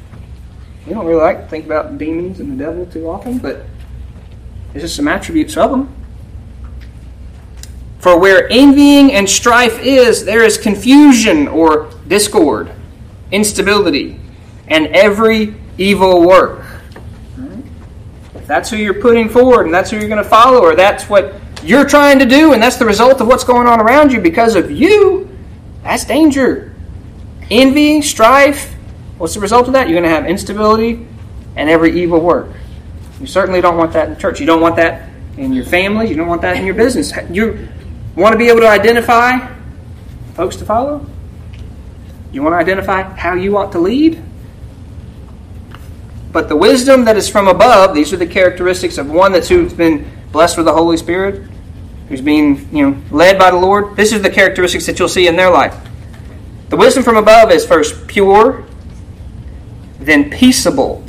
[0.87, 3.67] We don't really like to think about demons and the devil too often, but
[4.73, 5.95] there's just some attributes of them.
[7.99, 12.73] For where envying and strife is, there is confusion or discord
[13.31, 14.21] instability,
[14.67, 16.65] and every evil work.
[18.35, 21.09] If that's who you're putting forward and that's who you're going to follow, or that's
[21.09, 24.21] what you're trying to do and that's the result of what's going on around you
[24.21, 25.29] because of you,
[25.83, 26.75] that's danger.
[27.51, 28.75] Envy, strife,
[29.17, 29.89] what's the result of that?
[29.89, 31.07] You're going to have instability
[31.57, 32.49] and every evil work.
[33.21, 34.39] You certainly don't want that in church.
[34.39, 36.09] You don't want that in your family.
[36.09, 37.13] You don't want that in your business.
[37.31, 37.69] You
[38.15, 39.39] want to be able to identify
[40.35, 41.05] folks to follow?
[42.33, 44.23] You want to identify how you ought to lead?
[46.31, 49.73] But the wisdom that is from above, these are the characteristics of one that's who's
[49.73, 51.49] been blessed with the Holy Spirit,
[52.09, 53.97] who's being you know led by the Lord.
[53.97, 55.75] This is the characteristics that you'll see in their life.
[56.69, 58.67] The wisdom from above is first pure,
[60.01, 61.03] then peaceable.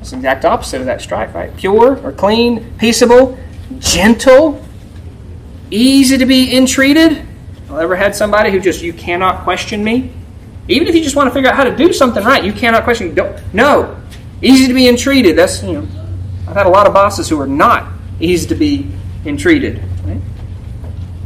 [0.00, 1.56] It's the exact opposite of that strife, right?
[1.56, 3.38] Pure or clean, peaceable,
[3.78, 4.62] gentle,
[5.70, 7.26] easy to be entreated.
[7.70, 10.12] Well, ever had somebody who just you cannot question me?
[10.68, 12.84] Even if you just want to figure out how to do something right, you cannot
[12.84, 13.14] question.
[13.14, 14.00] Don't, no,
[14.40, 15.36] easy to be entreated.
[15.36, 15.88] That's you know,
[16.48, 18.88] I've had a lot of bosses who are not easy to be
[19.24, 19.82] entreated.
[20.04, 20.20] Right?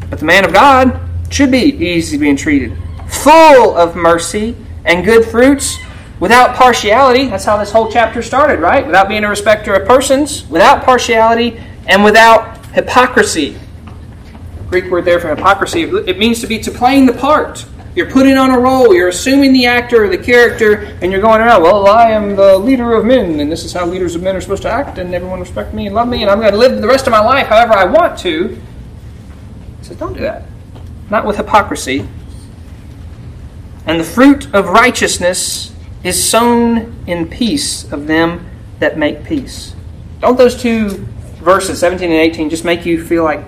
[0.08, 2.76] But the man of God should be easy to be entreated,
[3.08, 5.78] full of mercy and good fruits,
[6.20, 7.26] without partiality.
[7.26, 8.86] That's how this whole chapter started, right?
[8.86, 13.58] Without being a respecter of persons, without partiality, and without hypocrisy.
[14.68, 17.66] Greek word there for hypocrisy, it means to be to playing the part
[17.96, 18.94] you're putting on a role.
[18.94, 22.58] You're assuming the actor or the character, and you're going around, well, I am the
[22.58, 25.14] leader of men, and this is how leaders of men are supposed to act, and
[25.14, 27.20] everyone respect me and love me, and I'm going to live the rest of my
[27.20, 28.48] life however I want to.
[28.48, 30.44] He says, don't do that.
[31.10, 32.06] Not with hypocrisy.
[33.86, 35.72] And the fruit of righteousness
[36.04, 38.46] is sown in peace of them
[38.78, 39.74] that make peace.
[40.20, 40.88] Don't those two
[41.38, 43.42] verses, 17 and 18, just make you feel like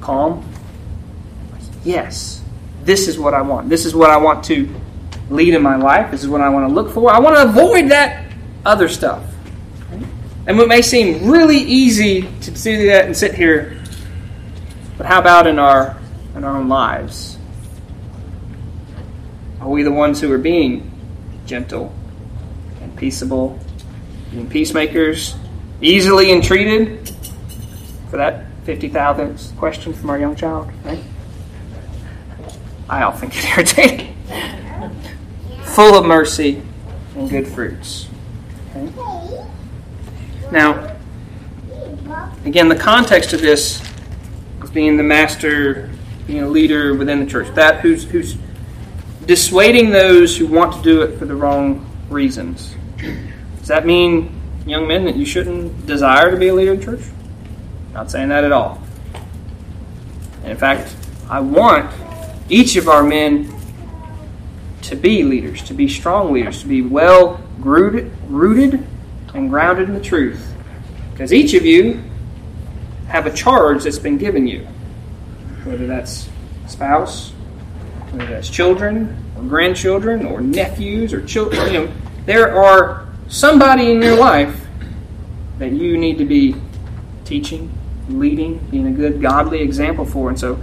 [0.00, 0.44] calm?
[1.84, 2.42] Yes.
[2.84, 3.68] This is what I want.
[3.68, 4.68] This is what I want to
[5.30, 6.10] lead in my life.
[6.10, 7.10] This is what I want to look for.
[7.10, 8.30] I want to avoid that
[8.64, 9.24] other stuff.
[10.46, 13.80] And it may seem really easy to do that and sit here,
[14.98, 15.96] but how about in our
[16.34, 17.38] in our own lives?
[19.60, 20.90] Are we the ones who are being
[21.46, 21.94] gentle
[22.82, 23.58] and peaceable,
[24.30, 25.34] being peacemakers,
[25.80, 27.10] easily entreated
[28.10, 31.02] for that 50,000th question from our young child, right?
[32.88, 34.08] I often get irritated.
[35.62, 36.62] Full of mercy
[37.16, 38.08] and good fruits.
[38.76, 38.92] Okay?
[40.50, 40.94] Now,
[42.44, 43.82] again, the context of this
[44.62, 45.90] is being the master,
[46.26, 47.52] being a leader within the church.
[47.54, 48.36] That who's who's
[49.26, 52.74] dissuading those who want to do it for the wrong reasons.
[53.58, 57.00] Does that mean, young men, that you shouldn't desire to be a leader in church?
[57.92, 58.82] Not saying that at all.
[60.42, 60.94] And in fact,
[61.30, 61.90] I want
[62.48, 63.52] each of our men
[64.82, 68.86] to be leaders, to be strong leaders, to be well rooted,
[69.34, 70.54] and grounded in the truth.
[71.10, 72.02] Because each of you
[73.08, 74.66] have a charge that's been given you,
[75.64, 76.28] whether that's
[76.66, 77.30] spouse,
[78.10, 81.72] whether that's children or grandchildren or nephews or children.
[81.72, 81.92] You know,
[82.26, 84.66] there are somebody in your life
[85.58, 86.56] that you need to be
[87.24, 87.72] teaching,
[88.08, 90.28] leading, being a good godly example for.
[90.28, 90.62] And so,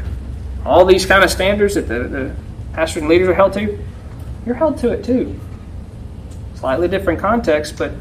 [0.66, 2.36] all these kind of standards that the, the
[2.74, 3.78] pastors and leaders are held to,
[4.46, 5.40] you're held to it too.
[6.56, 7.92] Slightly different context, but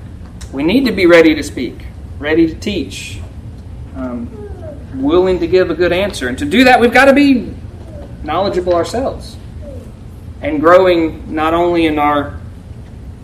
[0.52, 1.86] we need to be ready to speak,
[2.18, 3.20] ready to teach,
[3.96, 4.30] um,
[5.00, 6.28] willing to give a good answer.
[6.28, 7.54] And to do that, we've got to be
[8.22, 9.36] knowledgeable ourselves
[10.42, 12.38] and growing not only in our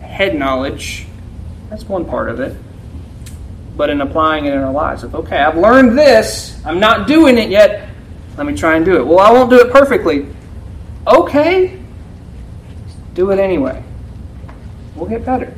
[0.01, 1.05] head knowledge,
[1.69, 2.55] that's one part of it,
[3.75, 5.03] but in applying it in our lives.
[5.03, 7.86] If, okay, I've learned this, I'm not doing it yet,
[8.37, 9.05] let me try and do it.
[9.05, 10.27] Well, I won't do it perfectly.
[11.07, 11.79] Okay,
[13.15, 13.83] do it anyway.
[14.95, 15.53] We'll get better.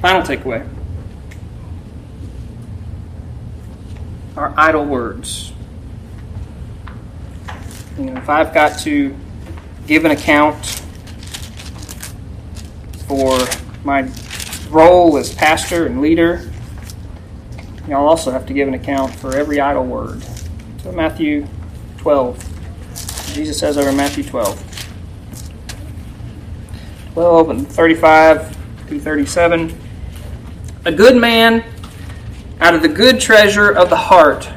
[0.00, 0.66] Final takeaway
[4.36, 5.52] are idle words.
[7.98, 9.14] You know, if I've got to
[9.86, 10.79] give an account
[13.10, 13.40] for
[13.82, 14.08] my
[14.70, 16.48] role as pastor and leader,
[17.88, 20.22] y'all also have to give an account for every idle word.
[20.84, 21.44] So Matthew
[21.98, 23.32] 12.
[23.34, 24.64] Jesus says over Matthew 12.
[27.14, 28.56] 12 and 35
[28.86, 29.76] through 37.
[30.84, 31.64] A good man
[32.60, 34.48] out of the good treasure of the heart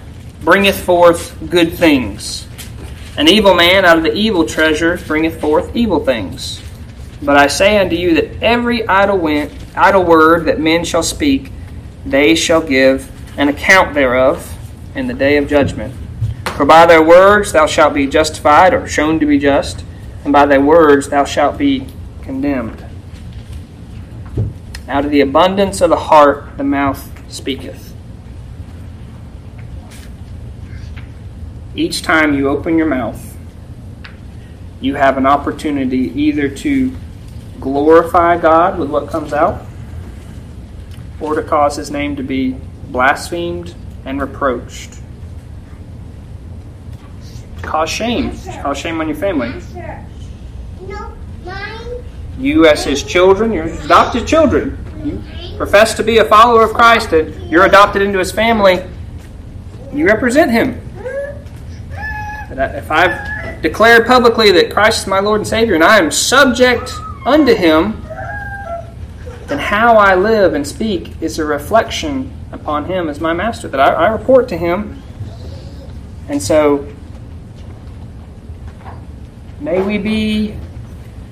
[0.42, 2.48] bringeth forth good things.
[3.18, 6.63] An evil man out of the evil treasure bringeth forth evil things.
[7.24, 11.52] But I say unto you that every idle, wind, idle word that men shall speak,
[12.06, 13.10] they shall give
[13.40, 14.58] an account thereof
[14.94, 15.96] in the day of judgment.
[16.58, 19.86] For by their words thou shalt be justified or shown to be just,
[20.26, 21.88] and by their words thou shalt be
[22.22, 22.86] condemned.
[24.90, 27.94] Out of the abundance of the heart the mouth speaketh.
[31.74, 33.36] Each time you open your mouth,
[34.82, 36.96] you have an opportunity either to
[37.64, 39.66] glorify God with what comes out,
[41.22, 42.58] or to cause his name to be
[42.90, 43.74] blasphemed
[44.06, 45.00] and reproached.
[47.62, 48.38] Cause shame.
[48.62, 49.62] Cause shame on your family.
[52.38, 55.24] You, as his children, your adopted children, you
[55.56, 58.84] profess to be a follower of Christ, and you're adopted into his family,
[59.94, 60.82] you represent him.
[62.52, 66.92] If I've declared publicly that Christ is my Lord and Savior and I am subject
[67.26, 68.02] unto him,
[69.48, 73.80] then how I live and speak is a reflection upon him as my master, that
[73.80, 75.02] I, I report to him.
[76.30, 76.88] And so,
[79.60, 80.56] may we be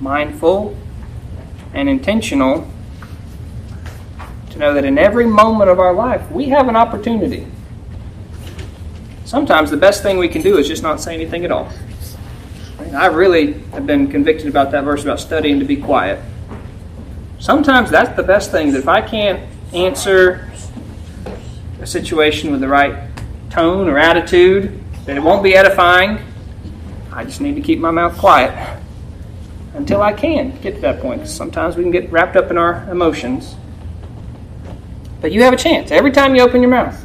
[0.00, 0.76] mindful
[1.72, 2.68] and intentional
[4.50, 7.46] to know that in every moment of our life, we have an opportunity.
[9.24, 11.72] Sometimes the best thing we can do is just not say anything at all.
[12.94, 16.22] I really have been convicted about that verse about studying to be quiet.
[17.38, 18.72] Sometimes that's the best thing.
[18.72, 20.50] That if I can't answer
[21.80, 23.08] a situation with the right
[23.50, 26.18] tone or attitude, that it won't be edifying,
[27.10, 28.78] I just need to keep my mouth quiet
[29.74, 31.26] until I can get to that point.
[31.26, 33.56] Sometimes we can get wrapped up in our emotions.
[35.20, 37.04] But you have a chance every time you open your mouth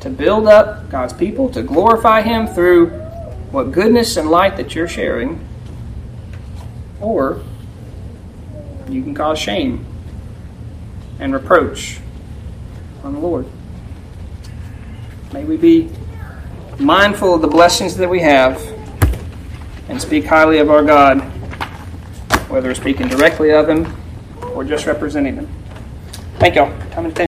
[0.00, 3.09] to build up God's people, to glorify Him through
[3.50, 5.46] what goodness and light that you're sharing,
[7.00, 7.42] or
[8.88, 9.84] you can cause shame
[11.18, 12.00] and reproach
[13.02, 13.46] on the Lord.
[15.32, 15.90] May we be
[16.78, 18.60] mindful of the blessings that we have
[19.88, 21.20] and speak highly of our God
[22.50, 23.86] whether speaking directly of Him
[24.54, 25.48] or just representing Him.
[26.38, 26.76] Thank y'all.
[26.90, 27.29] Time and.